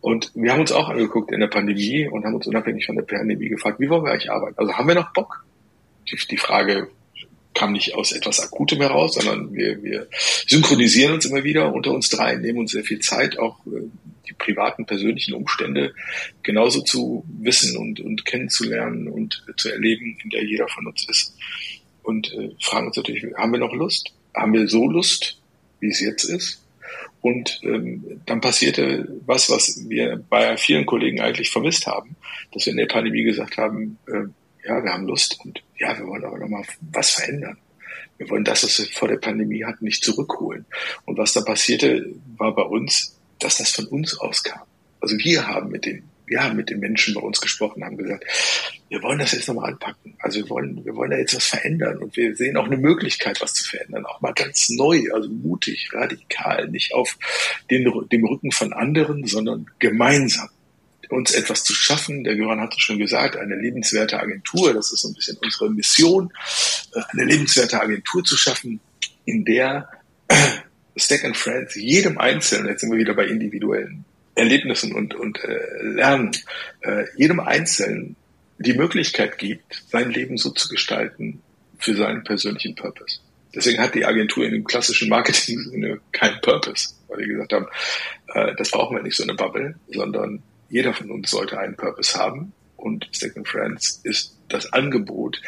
[0.00, 3.02] Und wir haben uns auch angeguckt in der Pandemie und haben uns unabhängig von der
[3.02, 4.56] Pandemie gefragt, wie wollen wir eigentlich arbeiten?
[4.58, 5.44] Also haben wir noch Bock?
[6.08, 6.88] Die, die Frage
[7.56, 10.08] kam nicht aus etwas Akutem heraus, sondern wir, wir
[10.46, 13.80] synchronisieren uns immer wieder unter uns drei, nehmen uns sehr viel Zeit, auch äh,
[14.28, 15.94] die privaten, persönlichen Umstände
[16.42, 21.34] genauso zu wissen und, und kennenzulernen und zu erleben, in der jeder von uns ist.
[22.02, 24.12] Und äh, fragen uns natürlich, haben wir noch Lust?
[24.34, 25.40] Haben wir so Lust,
[25.80, 26.62] wie es jetzt ist?
[27.22, 32.16] Und ähm, dann passierte was, was wir bei vielen Kollegen eigentlich vermisst haben,
[32.52, 34.26] dass wir in der Pandemie gesagt haben, äh,
[34.66, 37.56] ja, wir haben Lust und ja, wir wollen aber nochmal was verändern.
[38.18, 40.64] Wir wollen das, was wir vor der Pandemie hatten, nicht zurückholen.
[41.04, 42.06] Und was da passierte,
[42.36, 44.62] war bei uns, dass das von uns auskam.
[45.00, 48.24] Also wir haben mit den, wir haben mit den Menschen bei uns gesprochen, haben gesagt,
[48.88, 50.16] wir wollen das jetzt nochmal anpacken.
[50.20, 53.40] Also wir wollen, wir wollen da jetzt was verändern und wir sehen auch eine Möglichkeit,
[53.42, 54.06] was zu verändern.
[54.06, 57.18] Auch mal ganz neu, also mutig, radikal, nicht auf
[57.70, 60.48] den, dem Rücken von anderen, sondern gemeinsam
[61.10, 62.24] uns etwas zu schaffen.
[62.24, 65.70] Der Göran hat es schon gesagt, eine lebenswerte Agentur, das ist so ein bisschen unsere
[65.70, 66.32] Mission,
[66.94, 68.80] äh, eine lebenswerte Agentur zu schaffen,
[69.24, 69.88] in der
[70.96, 74.04] Stack and Friends jedem Einzelnen, jetzt sind wir wieder bei individuellen
[74.34, 76.30] Erlebnissen und, und äh, Lernen,
[76.82, 78.16] äh, jedem Einzelnen
[78.58, 81.42] die Möglichkeit gibt, sein Leben so zu gestalten
[81.78, 83.20] für seinen persönlichen Purpose.
[83.54, 87.66] Deswegen hat die Agentur in dem klassischen Marketing keinen Purpose, weil wir gesagt haben,
[88.34, 92.18] äh, das brauchen wir nicht so eine Bubble, sondern jeder von uns sollte einen Purpose
[92.18, 95.40] haben und Second Friends ist das Angebot,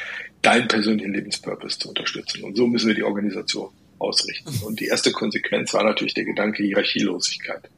[0.42, 2.44] deinen persönlichen Lebenspurpose zu unterstützen.
[2.44, 4.50] Und so müssen wir die Organisation ausrichten.
[4.64, 7.68] Und die erste Konsequenz war natürlich der Gedanke Hierarchielosigkeit.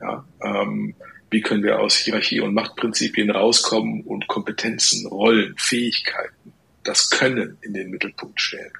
[0.00, 0.94] Ja, ähm,
[1.30, 6.52] wie können wir aus Hierarchie- und Machtprinzipien rauskommen und Kompetenzen, Rollen, Fähigkeiten,
[6.84, 8.72] das Können in den Mittelpunkt stellen.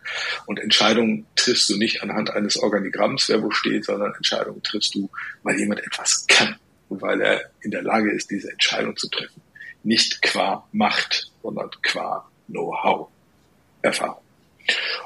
[0.47, 5.09] Und Entscheidungen triffst du nicht anhand eines Organigramms, wer wo steht, sondern Entscheidungen triffst du,
[5.43, 6.57] weil jemand etwas kann
[7.01, 9.41] weil er in der Lage ist, diese Entscheidung zu treffen.
[9.83, 13.09] Nicht qua Macht, sondern qua Know-how,
[13.83, 14.23] Erfahrung.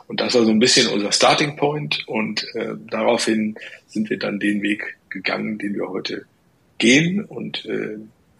[0.06, 3.56] Und das war so ein bisschen unser Starting Point und äh, daraufhin
[3.86, 6.26] sind wir dann den Weg gegangen, den wir heute
[6.78, 7.96] gehen und äh,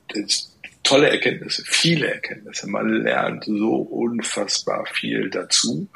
[0.09, 2.69] das tolle Erkenntnisse, viele Erkenntnisse.
[2.69, 5.89] Man lernt so unfassbar viel dazu.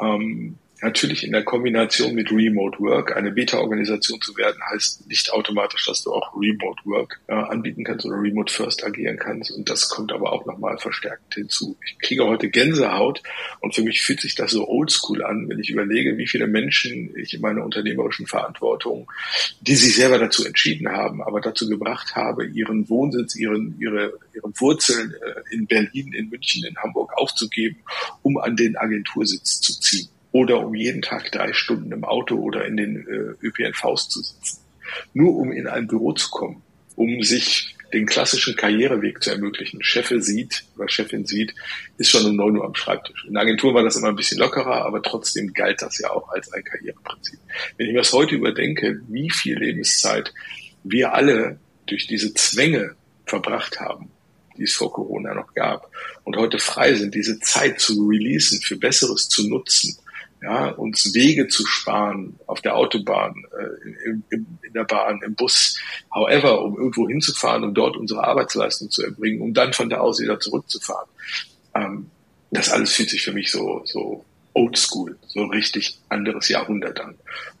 [0.00, 3.16] Ähm, Natürlich in der Kombination mit Remote Work.
[3.16, 8.04] Eine Beta-Organisation zu werden heißt nicht automatisch, dass du auch Remote Work äh, anbieten kannst
[8.04, 9.50] oder Remote First agieren kannst.
[9.50, 11.78] Und das kommt aber auch nochmal verstärkt hinzu.
[11.86, 13.22] Ich kriege heute Gänsehaut
[13.60, 17.16] und für mich fühlt sich das so oldschool an, wenn ich überlege, wie viele Menschen
[17.16, 19.10] ich in meiner unternehmerischen Verantwortung,
[19.62, 24.52] die sich selber dazu entschieden haben, aber dazu gebracht habe, ihren Wohnsitz, ihren, ihre, ihre
[24.60, 27.78] Wurzeln äh, in Berlin, in München, in Hamburg aufzugeben,
[28.20, 32.66] um an den Agentursitz zu ziehen oder um jeden Tag drei Stunden im Auto oder
[32.66, 34.58] in den äh, ÖPNVs zu sitzen.
[35.12, 36.60] Nur um in ein Büro zu kommen,
[36.96, 39.80] um sich den klassischen Karriereweg zu ermöglichen.
[39.84, 41.54] Chefin sieht oder Chefin sieht,
[41.98, 43.24] ist schon um neun Uhr am Schreibtisch.
[43.28, 46.28] In der Agentur war das immer ein bisschen lockerer, aber trotzdem galt das ja auch
[46.30, 47.38] als ein Karriereprinzip.
[47.76, 50.34] Wenn ich mir das heute überdenke, wie viel Lebenszeit
[50.82, 54.10] wir alle durch diese Zwänge verbracht haben,
[54.56, 55.88] die es vor Corona noch gab,
[56.24, 59.96] und heute frei sind, diese Zeit zu releasen, für Besseres zu nutzen,
[60.44, 65.80] ja, uns Wege zu sparen auf der Autobahn, äh, in, in, der Bahn, im Bus,
[66.14, 70.20] however, um irgendwo hinzufahren, um dort unsere Arbeitsleistung zu erbringen, um dann von da aus
[70.20, 71.08] wieder zurückzufahren.
[71.74, 72.10] Ähm,
[72.50, 74.22] das alles fühlt sich für mich so, so
[74.52, 77.14] oldschool, so richtig anderes Jahrhundert an.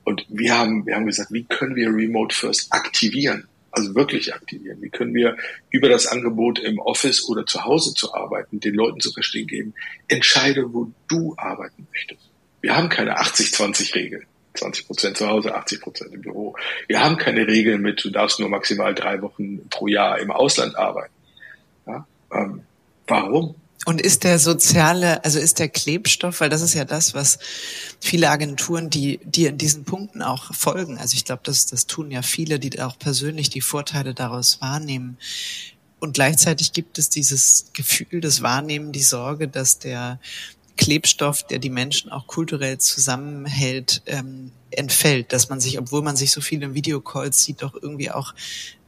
[0.04, 3.48] Und wir haben, wir haben gesagt, wie können wir Remote First aktivieren?
[3.70, 4.82] Also wirklich aktivieren.
[4.82, 5.38] Wie können wir
[5.70, 9.74] über das Angebot im Office oder zu Hause zu arbeiten, den Leuten zu verstehen geben,
[10.06, 12.23] entscheide, wo du arbeiten möchtest.
[12.64, 14.22] Wir haben keine 80-20-Regel.
[14.54, 16.56] 20 Prozent zu Hause, 80 Prozent im Büro.
[16.88, 20.74] Wir haben keine Regel mit, du darfst nur maximal drei Wochen pro Jahr im Ausland
[20.74, 21.12] arbeiten.
[21.86, 22.06] Ja?
[22.32, 22.62] Ähm,
[23.06, 23.54] warum?
[23.84, 27.38] Und ist der soziale, also ist der Klebstoff, weil das ist ja das, was
[28.00, 32.10] viele Agenturen, die, die in diesen Punkten auch folgen, also ich glaube, das, das tun
[32.10, 35.18] ja viele, die auch persönlich die Vorteile daraus wahrnehmen.
[36.00, 40.18] Und gleichzeitig gibt es dieses Gefühl, das Wahrnehmen, die Sorge, dass der
[40.76, 46.32] Klebstoff, der die Menschen auch kulturell zusammenhält, ähm, entfällt, dass man sich, obwohl man sich
[46.32, 48.34] so viel in Videocalls sieht, doch irgendwie auch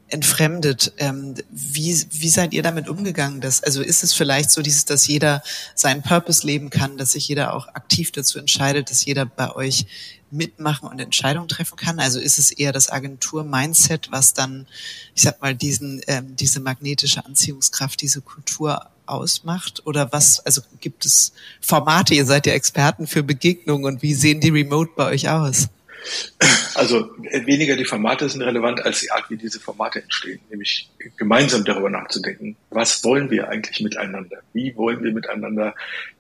[0.09, 0.93] entfremdet.
[0.99, 3.41] Ähm, wie, wie seid ihr damit umgegangen?
[3.41, 5.43] Dass, also ist es vielleicht so dieses, dass jeder
[5.74, 9.87] seinen Purpose leben kann, dass sich jeder auch aktiv dazu entscheidet, dass jeder bei euch
[10.30, 11.99] mitmachen und Entscheidungen treffen kann?
[11.99, 14.66] Also ist es eher das Agentur-Mindset, was dann,
[15.14, 19.82] ich sag mal, diesen, ähm, diese magnetische Anziehungskraft, diese Kultur ausmacht?
[19.86, 24.40] Oder was, also gibt es Formate, ihr seid ja Experten für Begegnungen und wie sehen
[24.40, 25.68] die Remote bei euch aus?
[26.74, 27.11] Also
[27.46, 31.88] weniger die Formate sind relevant als die Art, wie diese Formate entstehen, nämlich gemeinsam darüber
[31.88, 34.42] nachzudenken, was wollen wir eigentlich miteinander?
[34.52, 35.74] Wie wollen wir miteinander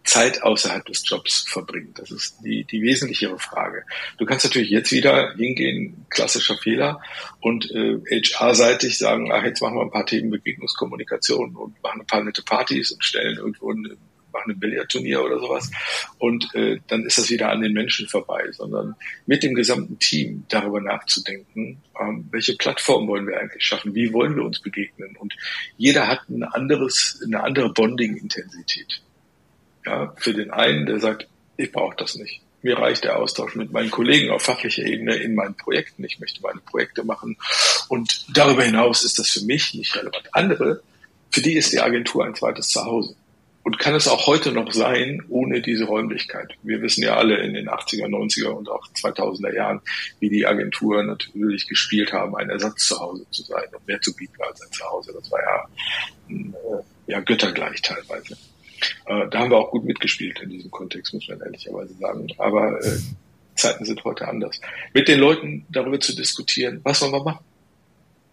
[0.04, 1.92] Zeit außerhalb des Jobs verbringen?
[1.94, 3.84] Das ist die, die wesentlichere Frage.
[4.16, 7.02] Du kannst natürlich jetzt wieder hingehen, klassischer Fehler,
[7.40, 12.06] und äh, HR-seitig sagen, ach, jetzt machen wir ein paar Themen Begegnungskommunikation und machen ein
[12.06, 13.98] paar nette Partys und stellen irgendwo ein
[14.36, 15.70] machen ein Billardturnier oder sowas
[16.18, 18.94] und äh, dann ist das wieder an den Menschen vorbei, sondern
[19.26, 24.36] mit dem gesamten Team darüber nachzudenken, ähm, welche Plattform wollen wir eigentlich schaffen, wie wollen
[24.36, 25.34] wir uns begegnen und
[25.76, 29.02] jeder hat ein anderes, eine andere Bonding-Intensität.
[29.84, 32.40] Ja, für den einen, der sagt, ich brauche das nicht.
[32.62, 36.02] Mir reicht der Austausch mit meinen Kollegen auf fachlicher Ebene in meinen Projekten.
[36.02, 37.36] Ich möchte meine Projekte machen.
[37.88, 40.28] Und darüber hinaus ist das für mich nicht relevant.
[40.32, 40.82] Andere,
[41.30, 43.14] für die ist die Agentur ein zweites Zuhause
[43.66, 46.54] und kann es auch heute noch sein, ohne diese Räumlichkeit.
[46.62, 49.80] Wir wissen ja alle in den 80er, 90er und auch 2000er Jahren,
[50.20, 54.14] wie die Agenturen natürlich gespielt haben, ein Ersatz zu Hause zu sein und mehr zu
[54.14, 55.12] bieten als ein Zuhause.
[55.14, 55.68] Das war ja,
[56.28, 58.34] äh, ja göttergleich teilweise.
[59.06, 62.28] Äh, da haben wir auch gut mitgespielt in diesem Kontext, muss man ehrlicherweise sagen.
[62.38, 62.98] Aber äh,
[63.56, 64.60] Zeiten sind heute anders.
[64.94, 67.44] Mit den Leuten darüber zu diskutieren, was sollen wir machen?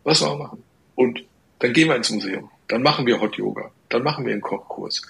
[0.04, 0.64] Was sollen wir machen?
[0.94, 1.24] Und
[1.58, 2.52] dann gehen wir ins Museum.
[2.68, 5.02] Dann machen wir Hot Yoga dann machen wir einen Kochkurs.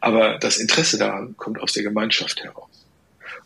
[0.00, 2.68] Aber das Interesse daran kommt aus der Gemeinschaft heraus.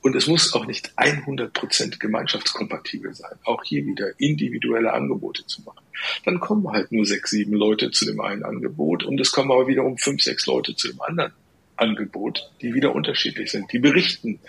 [0.03, 3.38] Und es muss auch nicht 100% gemeinschaftskompatibel sein.
[3.45, 5.84] Auch hier wieder individuelle Angebote zu machen.
[6.24, 9.68] Dann kommen halt nur sechs, sieben Leute zu dem einen Angebot und es kommen aber
[9.68, 11.32] wiederum fünf, sechs Leute zu dem anderen
[11.76, 13.72] Angebot, die wieder unterschiedlich sind.
[13.72, 14.40] Die berichten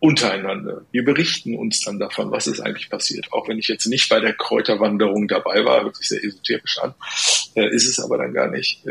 [0.00, 0.84] untereinander.
[0.92, 3.32] Wir berichten uns dann davon, was ist eigentlich passiert.
[3.32, 6.94] Auch wenn ich jetzt nicht bei der Kräuterwanderung dabei war, hört sich sehr esoterisch an,
[7.54, 8.86] äh, ist es aber dann gar nicht.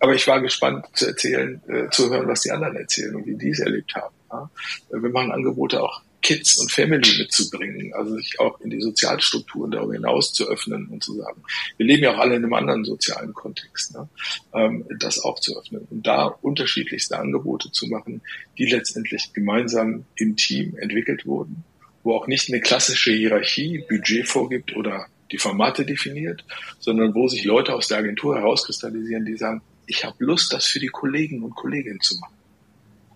[0.00, 3.36] Aber ich war gespannt zu erzählen, äh, zu hören, was die anderen erzählen und wie
[3.36, 4.14] die es erlebt haben.
[4.30, 4.50] Ja.
[4.90, 9.94] Wir machen Angebote auch Kids und Family mitzubringen, also sich auch in die Sozialstrukturen darüber
[9.94, 11.42] hinaus zu öffnen und zu sagen,
[11.76, 14.08] wir leben ja auch alle in einem anderen sozialen Kontext, ne?
[14.52, 18.22] ähm, das auch zu öffnen und da unterschiedlichste Angebote zu machen,
[18.58, 21.64] die letztendlich gemeinsam im Team entwickelt wurden,
[22.02, 26.44] wo auch nicht eine klassische Hierarchie Budget vorgibt oder die Formate definiert,
[26.78, 30.78] sondern wo sich Leute aus der Agentur herauskristallisieren, die sagen, ich habe Lust, das für
[30.78, 32.34] die Kollegen und Kolleginnen zu machen.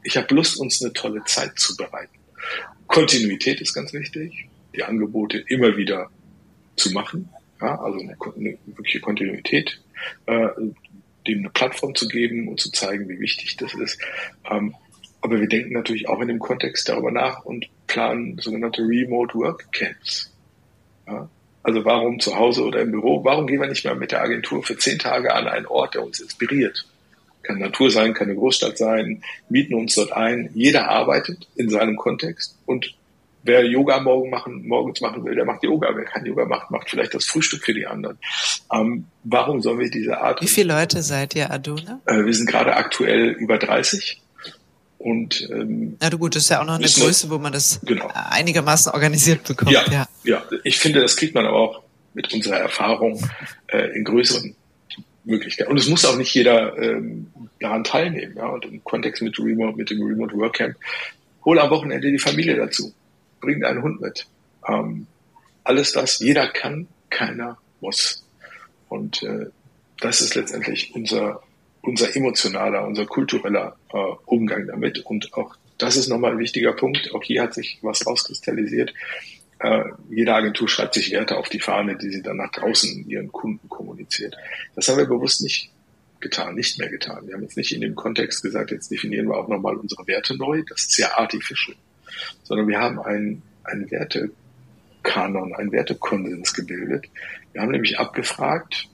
[0.02, 2.18] Ich habe Lust, uns eine tolle Zeit zu bereiten.
[2.88, 6.10] Kontinuität ist ganz wichtig, die Angebote immer wieder
[6.76, 7.28] zu machen,
[7.60, 9.80] ja, also eine, eine wirkliche Kontinuität,
[10.26, 10.48] äh,
[11.26, 14.00] dem eine Plattform zu geben und zu zeigen, wie wichtig das ist.
[14.50, 14.74] Ähm,
[15.20, 19.70] aber wir denken natürlich auch in dem Kontext darüber nach und planen sogenannte Remote Work
[19.70, 20.32] Camps.
[21.06, 21.28] Ja,
[21.62, 23.24] also warum zu Hause oder im Büro?
[23.24, 26.04] Warum gehen wir nicht mal mit der Agentur für zehn Tage an einen Ort, der
[26.04, 26.86] uns inspiriert?
[27.42, 30.50] Kann Natur sein, kann eine Großstadt sein, mieten uns dort ein.
[30.54, 32.94] Jeder arbeitet in seinem Kontext und
[33.42, 35.90] wer Yoga morgen machen, morgens machen will, der macht Yoga.
[35.94, 38.18] Wer kein Yoga macht, macht vielleicht das Frühstück für die anderen.
[38.72, 40.40] Ähm, warum sollen wir diese Art?
[40.40, 42.00] Wie viele Leute seid ihr, Aduna?
[42.06, 44.21] Äh, wir sind gerade aktuell über 30.
[45.02, 47.80] Und ähm, ja, du gut, das ist ja auch noch eine Größe, wo man das
[47.84, 48.08] genau.
[48.14, 49.72] einigermaßen organisiert bekommt.
[49.72, 51.82] Ja, ja, ja, ich finde, das kriegt man aber auch
[52.14, 53.20] mit unserer Erfahrung
[53.66, 54.54] äh, in größeren
[55.24, 55.70] Möglichkeiten.
[55.70, 57.26] Und es muss auch nicht jeder ähm,
[57.58, 58.36] daran teilnehmen.
[58.36, 58.46] Ja?
[58.46, 60.76] Und im Kontext mit, Remote, mit dem Remote Work Camp,
[61.44, 62.94] hol am Wochenende die Familie dazu,
[63.40, 64.26] bring einen Hund mit.
[64.68, 65.08] Ähm,
[65.64, 68.24] alles das, jeder kann, keiner muss.
[68.88, 69.46] Und äh,
[69.98, 71.42] das ist letztendlich unser
[71.82, 75.00] unser emotionaler, unser kultureller äh, Umgang damit.
[75.00, 77.12] Und auch das ist nochmal ein wichtiger Punkt.
[77.12, 78.94] Auch hier hat sich was rauskristallisiert.
[79.58, 83.30] Äh, jede Agentur schreibt sich Werte auf die Fahne, die sie dann nach draußen ihren
[83.30, 84.36] Kunden kommuniziert.
[84.74, 85.70] Das haben wir bewusst nicht
[86.20, 87.26] getan, nicht mehr getan.
[87.26, 90.36] Wir haben jetzt nicht in dem Kontext gesagt, jetzt definieren wir auch nochmal unsere Werte
[90.36, 90.62] neu.
[90.68, 91.76] Das ist sehr artificial.
[92.44, 97.06] Sondern wir haben einen, einen Wertekanon, einen Wertekonsens gebildet.
[97.52, 98.88] Wir haben nämlich abgefragt,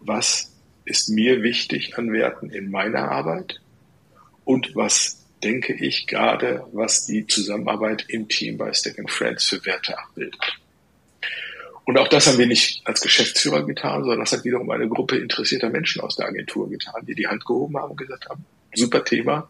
[0.00, 0.54] was
[0.88, 3.60] ist mir wichtig an Werten in meiner Arbeit
[4.44, 9.96] und was denke ich gerade, was die Zusammenarbeit im Team bei Stack Friends für Werte
[9.98, 10.58] abbildet.
[11.84, 15.16] Und auch das haben wir nicht als Geschäftsführer getan, sondern das hat wiederum eine Gruppe
[15.16, 18.44] interessierter Menschen aus der Agentur getan, die die Hand gehoben haben und gesagt haben,
[18.74, 19.48] super Thema,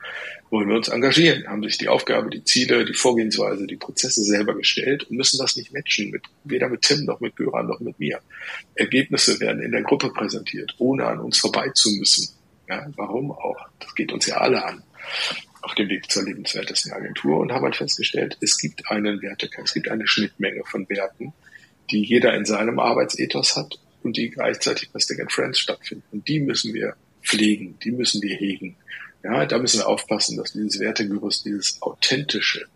[0.50, 4.54] wollen wir uns engagieren, haben sich die Aufgabe, die Ziele, die Vorgehensweise, die Prozesse selber
[4.54, 7.98] gestellt und müssen das nicht matchen, mit, weder mit Tim noch mit Göran noch mit
[7.98, 8.20] mir.
[8.74, 12.34] Ergebnisse werden in der Gruppe präsentiert, ohne an uns vorbei zu müssen.
[12.68, 13.56] Ja, warum auch?
[13.80, 14.82] Das geht uns ja alle an
[15.62, 19.74] auf dem Weg zur lebenswertesten Agentur und haben halt festgestellt, es gibt einen Wertekern, es
[19.74, 21.32] gibt eine Schnittmenge von Werten,
[21.90, 26.04] die jeder in seinem Arbeitsethos hat und die gleichzeitig bei Stick and Friends stattfinden.
[26.12, 28.76] Und die müssen wir pflegen, die müssen wir hegen.
[29.22, 32.66] Ja, da müssen wir aufpassen, dass dieses Wertegerüst, dieses authentische,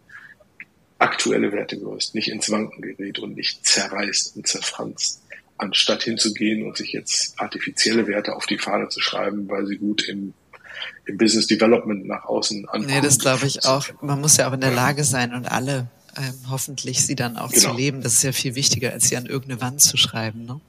[0.99, 5.23] aktuelle Wertegerüst nicht ins Wanken gerät und nicht zerreißt und zerfranst,
[5.57, 10.09] anstatt hinzugehen und sich jetzt artifizielle Werte auf die Fahne zu schreiben, weil sie gut
[10.09, 10.35] im
[11.07, 12.87] im Business Development nach außen ankommen.
[12.87, 13.87] Nee, das glaube ich auch.
[14.01, 17.51] Man muss ja auch in der Lage sein und alle ähm, hoffentlich sie dann auch
[17.51, 17.71] genau.
[17.71, 18.03] zu leben.
[18.03, 20.45] Das ist ja viel wichtiger, als sie an irgendeine Wand zu schreiben.
[20.45, 20.61] Ne?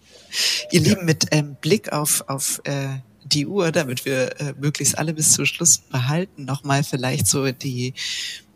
[0.71, 0.89] Ihr ja.
[0.89, 2.88] Lieben, mit ähm, Blick auf, auf äh,
[3.34, 7.93] die Uhr, damit wir äh, möglichst alle bis zum Schluss behalten, nochmal vielleicht so die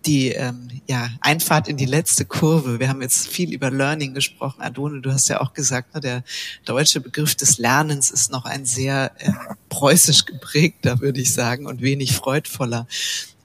[0.08, 2.80] die ähm, ja, Einfahrt in die letzte Kurve.
[2.80, 4.62] Wir haben jetzt viel über Learning gesprochen.
[4.62, 6.24] Adone, du hast ja auch gesagt, ne, der
[6.64, 9.32] deutsche Begriff des Lernens ist noch ein sehr äh,
[9.68, 12.88] preußisch geprägter, würde ich sagen, und wenig freudvoller.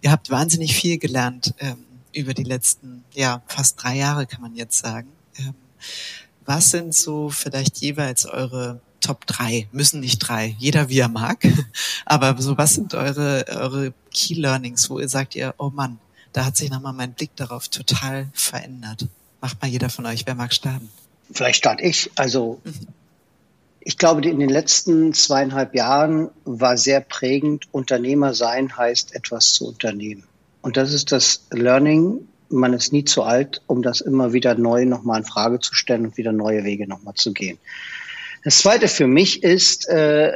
[0.02, 4.54] Ihr habt wahnsinnig viel gelernt ähm, über die letzten, ja, fast drei Jahre, kann man
[4.54, 5.08] jetzt sagen.
[5.38, 5.54] Ähm,
[6.44, 9.68] was sind so vielleicht jeweils eure Top drei?
[9.72, 11.46] Müssen nicht drei, jeder wie er mag.
[12.06, 15.98] Aber so was sind eure, eure Key Learnings, wo ihr sagt ihr, oh Mann,
[16.32, 19.06] da hat sich nochmal mein Blick darauf total verändert.
[19.40, 20.88] Macht mal jeder von euch, wer mag starten?
[21.30, 22.10] Vielleicht starte ich.
[22.14, 22.86] Also mhm.
[23.80, 29.68] ich glaube, in den letzten zweieinhalb Jahren war sehr prägend, Unternehmer sein heißt etwas zu
[29.68, 30.24] unternehmen.
[30.62, 32.28] Und das ist das Learning.
[32.48, 36.06] Man ist nie zu alt, um das immer wieder neu nochmal in Frage zu stellen
[36.06, 37.58] und wieder neue Wege nochmal zu gehen.
[38.42, 40.32] Das zweite für mich ist, äh,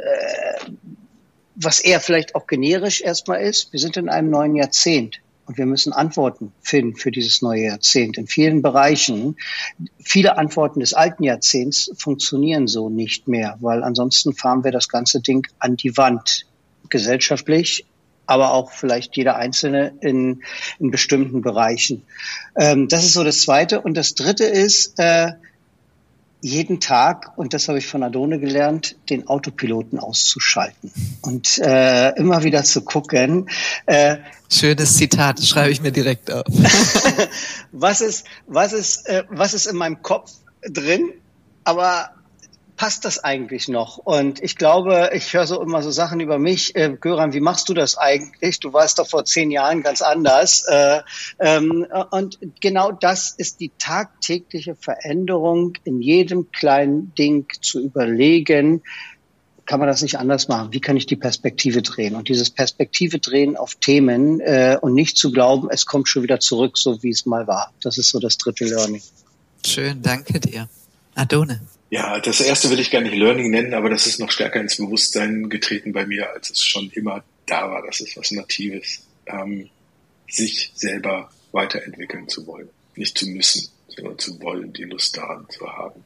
[1.55, 5.19] was eher vielleicht auch generisch erstmal ist, wir sind in einem neuen Jahrzehnt.
[5.47, 9.37] Und wir müssen Antworten finden für dieses neue Jahrzehnt in vielen Bereichen.
[10.03, 15.21] Viele Antworten des alten Jahrzehnts funktionieren so nicht mehr, weil ansonsten fahren wir das ganze
[15.21, 16.45] Ding an die Wand.
[16.89, 17.85] Gesellschaftlich,
[18.25, 20.43] aber auch vielleicht jeder Einzelne in,
[20.79, 22.03] in bestimmten Bereichen.
[22.55, 23.79] Ähm, das ist so das Zweite.
[23.81, 25.31] Und das Dritte ist, äh,
[26.41, 32.43] jeden Tag, und das habe ich von Adone gelernt, den Autopiloten auszuschalten und äh, immer
[32.43, 33.49] wieder zu gucken.
[33.85, 34.17] Äh,
[34.49, 36.45] Schönes Zitat, schreibe ich mir direkt auf.
[37.71, 40.31] was ist, was ist, äh, was ist in meinem Kopf
[40.61, 41.11] drin?
[41.63, 42.11] Aber
[42.77, 43.97] passt das eigentlich noch?
[43.97, 46.75] Und ich glaube, ich höre so immer so Sachen über mich.
[46.75, 48.59] Äh, Göran, wie machst du das eigentlich?
[48.59, 50.63] Du warst doch vor zehn Jahren ganz anders.
[50.67, 51.01] Äh,
[51.39, 58.83] ähm, und genau das ist die tagtägliche Veränderung in jedem kleinen Ding zu überlegen,
[59.65, 60.71] kann man das nicht anders machen?
[60.71, 62.15] Wie kann ich die Perspektive drehen?
[62.15, 66.39] Und dieses Perspektive drehen auf Themen äh, und nicht zu glauben, es kommt schon wieder
[66.39, 67.73] zurück, so wie es mal war.
[67.81, 69.01] Das ist so das dritte Learning.
[69.65, 70.69] Schön, danke dir.
[71.15, 71.59] Adone.
[71.89, 74.75] Ja, das erste will ich gar nicht Learning nennen, aber das ist noch stärker ins
[74.75, 77.85] Bewusstsein getreten bei mir, als es schon immer da war.
[77.85, 79.03] Das ist was Natives.
[79.25, 79.69] Ähm,
[80.29, 82.69] sich selber weiterentwickeln zu wollen.
[82.95, 86.03] Nicht zu müssen, sondern zu wollen, die Lust daran zu haben.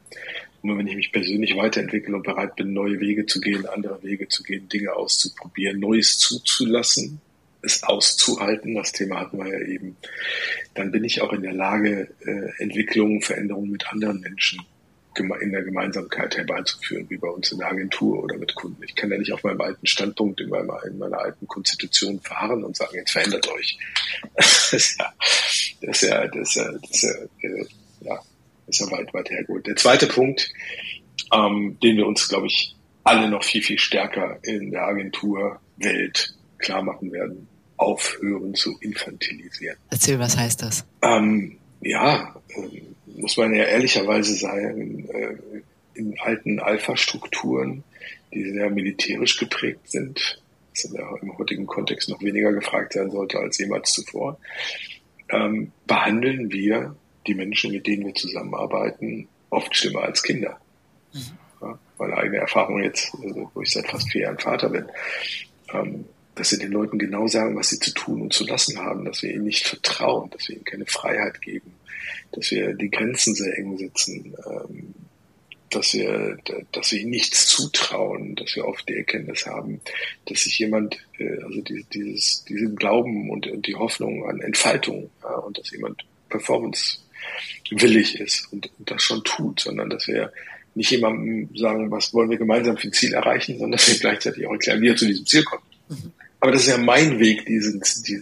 [0.62, 4.28] Nur wenn ich mich persönlich weiterentwickle und bereit bin, neue Wege zu gehen, andere Wege
[4.28, 7.20] zu gehen, Dinge auszuprobieren, Neues zuzulassen,
[7.62, 9.96] es auszuhalten, das Thema hatten wir ja eben,
[10.74, 14.64] dann bin ich auch in der Lage, äh, Entwicklungen, Veränderungen mit anderen Menschen
[15.18, 18.82] in der Gemeinsamkeit herbeizuführen, wie bei uns in der Agentur oder mit Kunden.
[18.82, 22.64] Ich kann ja nicht auf meinem alten Standpunkt, in meiner, in meiner alten Konstitution verharren
[22.64, 23.78] und sagen, jetzt verändert euch.
[24.36, 25.12] Das ist ja,
[25.82, 27.66] das ist ja, das ist ja, das ist ja, äh,
[28.00, 28.20] ja,
[28.66, 29.66] das ist ja weit, weit hergeholt.
[29.66, 30.50] Der zweite Punkt,
[31.32, 36.82] ähm, den wir uns, glaube ich, alle noch viel, viel stärker in der Agenturwelt klar
[36.82, 39.76] machen werden, aufhören zu infantilisieren.
[39.90, 40.86] Erzähl, was heißt das?
[41.02, 42.91] Ähm, ja, ähm,
[43.22, 45.36] muss man ja ehrlicherweise sagen, äh,
[45.94, 47.84] in alten Alpha-Strukturen,
[48.34, 50.42] die sehr militärisch geprägt sind,
[50.72, 50.84] was
[51.22, 54.38] im heutigen Kontext noch weniger gefragt sein sollte als jemals zuvor,
[55.30, 56.96] ähm, behandeln wir
[57.26, 60.60] die Menschen, mit denen wir zusammenarbeiten, oft schlimmer als Kinder.
[61.12, 61.20] Mhm.
[61.60, 64.86] Ja, meine eigene Erfahrung jetzt, also, wo ich seit fast vier Jahren Vater bin,
[65.72, 69.04] ähm, dass wir den Leuten genau sagen, was sie zu tun und zu lassen haben,
[69.04, 71.72] dass wir ihnen nicht vertrauen, dass wir ihnen keine Freiheit geben,
[72.32, 74.94] dass wir die Grenzen sehr eng setzen, ähm,
[75.70, 76.38] dass wir,
[76.72, 79.80] dass wir ihnen nichts zutrauen, dass wir oft die Erkenntnis haben,
[80.26, 85.10] dass sich jemand, äh, also dieses, diesen Glauben und, die Hoffnung an Entfaltung
[85.46, 86.98] und dass jemand Performance
[87.70, 90.32] willig ist und, und das schon tut, sondern dass wir
[90.74, 94.46] nicht jemandem sagen, was wollen wir gemeinsam für ein Ziel erreichen, sondern dass wir gleichzeitig
[94.46, 95.62] auch erklären, wie er zu diesem Ziel kommt.
[95.88, 96.12] Mhm.
[96.42, 98.20] Aber das ist ja mein Weg, diesen, die,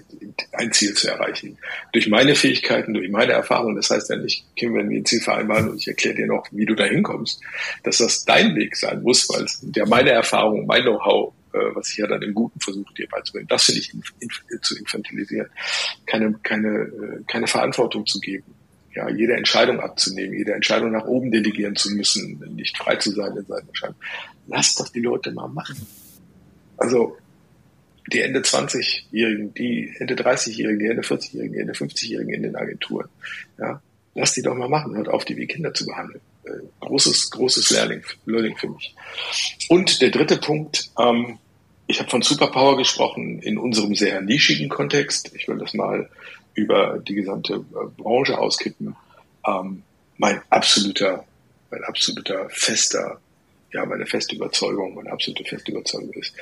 [0.53, 1.57] ein Ziel zu erreichen.
[1.95, 3.77] Durch meine Fähigkeiten, durch meine Erfahrungen.
[3.77, 6.47] Das heißt ja nicht, Kim, wenn wir ein Ziel vereinbaren und ich erkläre dir noch,
[6.53, 7.41] wie du da hinkommst,
[7.83, 11.93] dass das dein Weg sein muss, weil es ja meine Erfahrung, mein Know-how, äh, was
[11.93, 13.91] ich ja dann im Guten versuche, dir beizubringen, das finde ich
[14.61, 15.49] zu infantilisieren.
[16.05, 18.55] Keine, keine, äh, keine Verantwortung zu geben.
[18.95, 23.35] Ja, jede Entscheidung abzunehmen, jede Entscheidung nach oben delegieren zu müssen, nicht frei zu sein
[23.35, 24.01] in seinen Entscheidungen.
[24.47, 25.87] Lass doch die Leute mal machen.
[26.77, 27.17] Also
[28.13, 33.09] die Ende 20-Jährigen, die Ende 30-Jährigen, die Ende 40-Jährigen, die Ende 50-Jährigen in den Agenturen.
[33.59, 33.81] Ja,
[34.15, 36.21] lass die doch mal machen, hört auf, die wie Kinder zu behandeln.
[36.45, 36.51] Äh,
[36.81, 38.95] großes, großes Learning, Learning für mich.
[39.69, 41.39] Und der dritte Punkt, ähm,
[41.87, 45.33] ich habe von Superpower gesprochen in unserem sehr nischigen Kontext.
[45.35, 46.09] Ich will das mal
[46.55, 48.97] über die gesamte äh, Branche auskippen.
[49.47, 49.83] Ähm,
[50.19, 51.25] mein absoluter,
[51.71, 53.21] mein absoluter fester
[53.73, 56.35] ja, meine feste Überzeugung, meine absolute feste Überzeugung ist,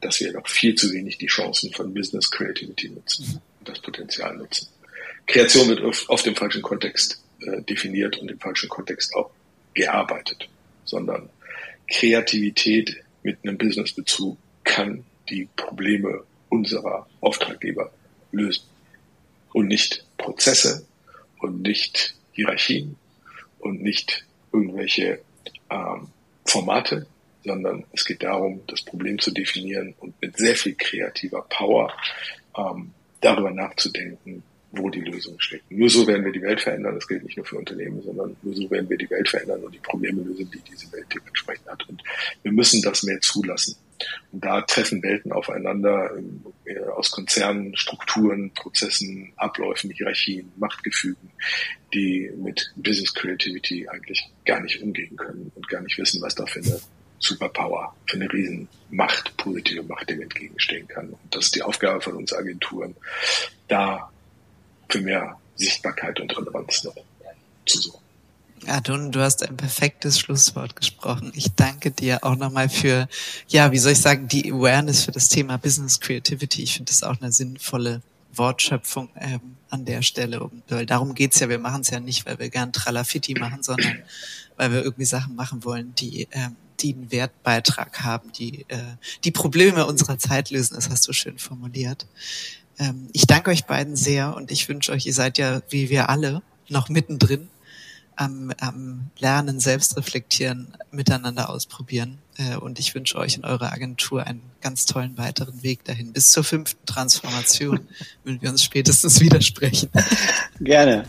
[0.00, 4.36] dass wir noch viel zu wenig die Chancen von Business Creativity nutzen und das Potenzial
[4.36, 4.68] nutzen.
[5.26, 9.30] Kreation wird oft, im falschen Kontext äh, definiert und im falschen Kontext auch
[9.74, 10.48] gearbeitet,
[10.84, 11.28] sondern
[11.88, 17.92] Kreativität mit einem Businessbezug kann die Probleme unserer Auftraggeber
[18.32, 18.64] lösen
[19.52, 20.86] und nicht Prozesse
[21.38, 22.96] und nicht Hierarchien
[23.58, 25.20] und nicht irgendwelche
[25.70, 26.08] ähm,
[26.50, 27.06] Formate,
[27.44, 31.92] sondern es geht darum, das Problem zu definieren und mit sehr viel kreativer Power
[32.56, 34.42] ähm, darüber nachzudenken,
[34.72, 35.78] wo die Lösungen stecken.
[35.78, 36.94] Nur so werden wir die Welt verändern.
[36.94, 39.74] Das gilt nicht nur für Unternehmen, sondern nur so werden wir die Welt verändern und
[39.74, 41.88] die Probleme lösen, die diese Welt dementsprechend hat.
[41.88, 42.02] Und
[42.42, 43.76] wir müssen das mehr zulassen.
[44.32, 46.10] Und da treffen Welten aufeinander
[46.64, 51.30] äh, aus Konzernen, Strukturen, Prozessen, Abläufen, Hierarchien, Machtgefügen,
[51.92, 56.46] die mit Business Creativity eigentlich gar nicht umgehen können und gar nicht wissen, was da
[56.46, 56.80] für eine
[57.18, 61.10] Superpower, für eine Riesenmacht, positive Macht dem entgegenstehen kann.
[61.10, 62.96] Und das ist die Aufgabe von uns Agenturen,
[63.68, 64.10] da
[64.88, 66.96] für mehr Sichtbarkeit und Relevanz noch
[67.66, 68.09] zu sorgen.
[68.66, 71.32] Ja, du, du hast ein perfektes Schlusswort gesprochen.
[71.34, 73.08] Ich danke dir auch nochmal für,
[73.48, 76.62] ja, wie soll ich sagen, die Awareness für das Thema Business Creativity.
[76.62, 78.02] Ich finde das auch eine sinnvolle
[78.34, 79.40] Wortschöpfung ähm,
[79.70, 80.50] an der Stelle.
[80.68, 81.48] Weil darum geht's ja.
[81.48, 84.02] Wir machen es ja nicht, weil wir gern Tralafitti machen, sondern
[84.56, 88.78] weil wir irgendwie Sachen machen wollen, die, ähm, die einen Wertbeitrag haben, die äh,
[89.24, 90.74] die Probleme unserer Zeit lösen.
[90.74, 92.06] Das hast du schön formuliert.
[92.78, 96.10] Ähm, ich danke euch beiden sehr und ich wünsche euch, ihr seid ja wie wir
[96.10, 97.48] alle noch mittendrin
[98.20, 102.18] am, am Lernen, Selbstreflektieren, miteinander ausprobieren.
[102.36, 106.12] Äh, und ich wünsche euch in eurer Agentur einen ganz tollen weiteren Weg dahin.
[106.12, 107.80] Bis zur fünften Transformation,
[108.24, 109.88] wenn wir uns spätestens widersprechen.
[110.60, 111.04] Gerne.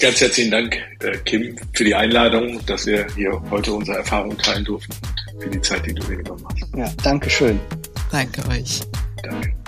[0.00, 4.64] Ganz herzlichen Dank, äh, Kim, für die Einladung, dass wir hier heute unsere Erfahrungen teilen
[4.64, 4.92] durften
[5.32, 6.76] und für die Zeit, die du dir genommen hast.
[6.76, 7.60] Ja, danke schön.
[8.10, 8.80] Danke euch.
[9.22, 9.63] Danke.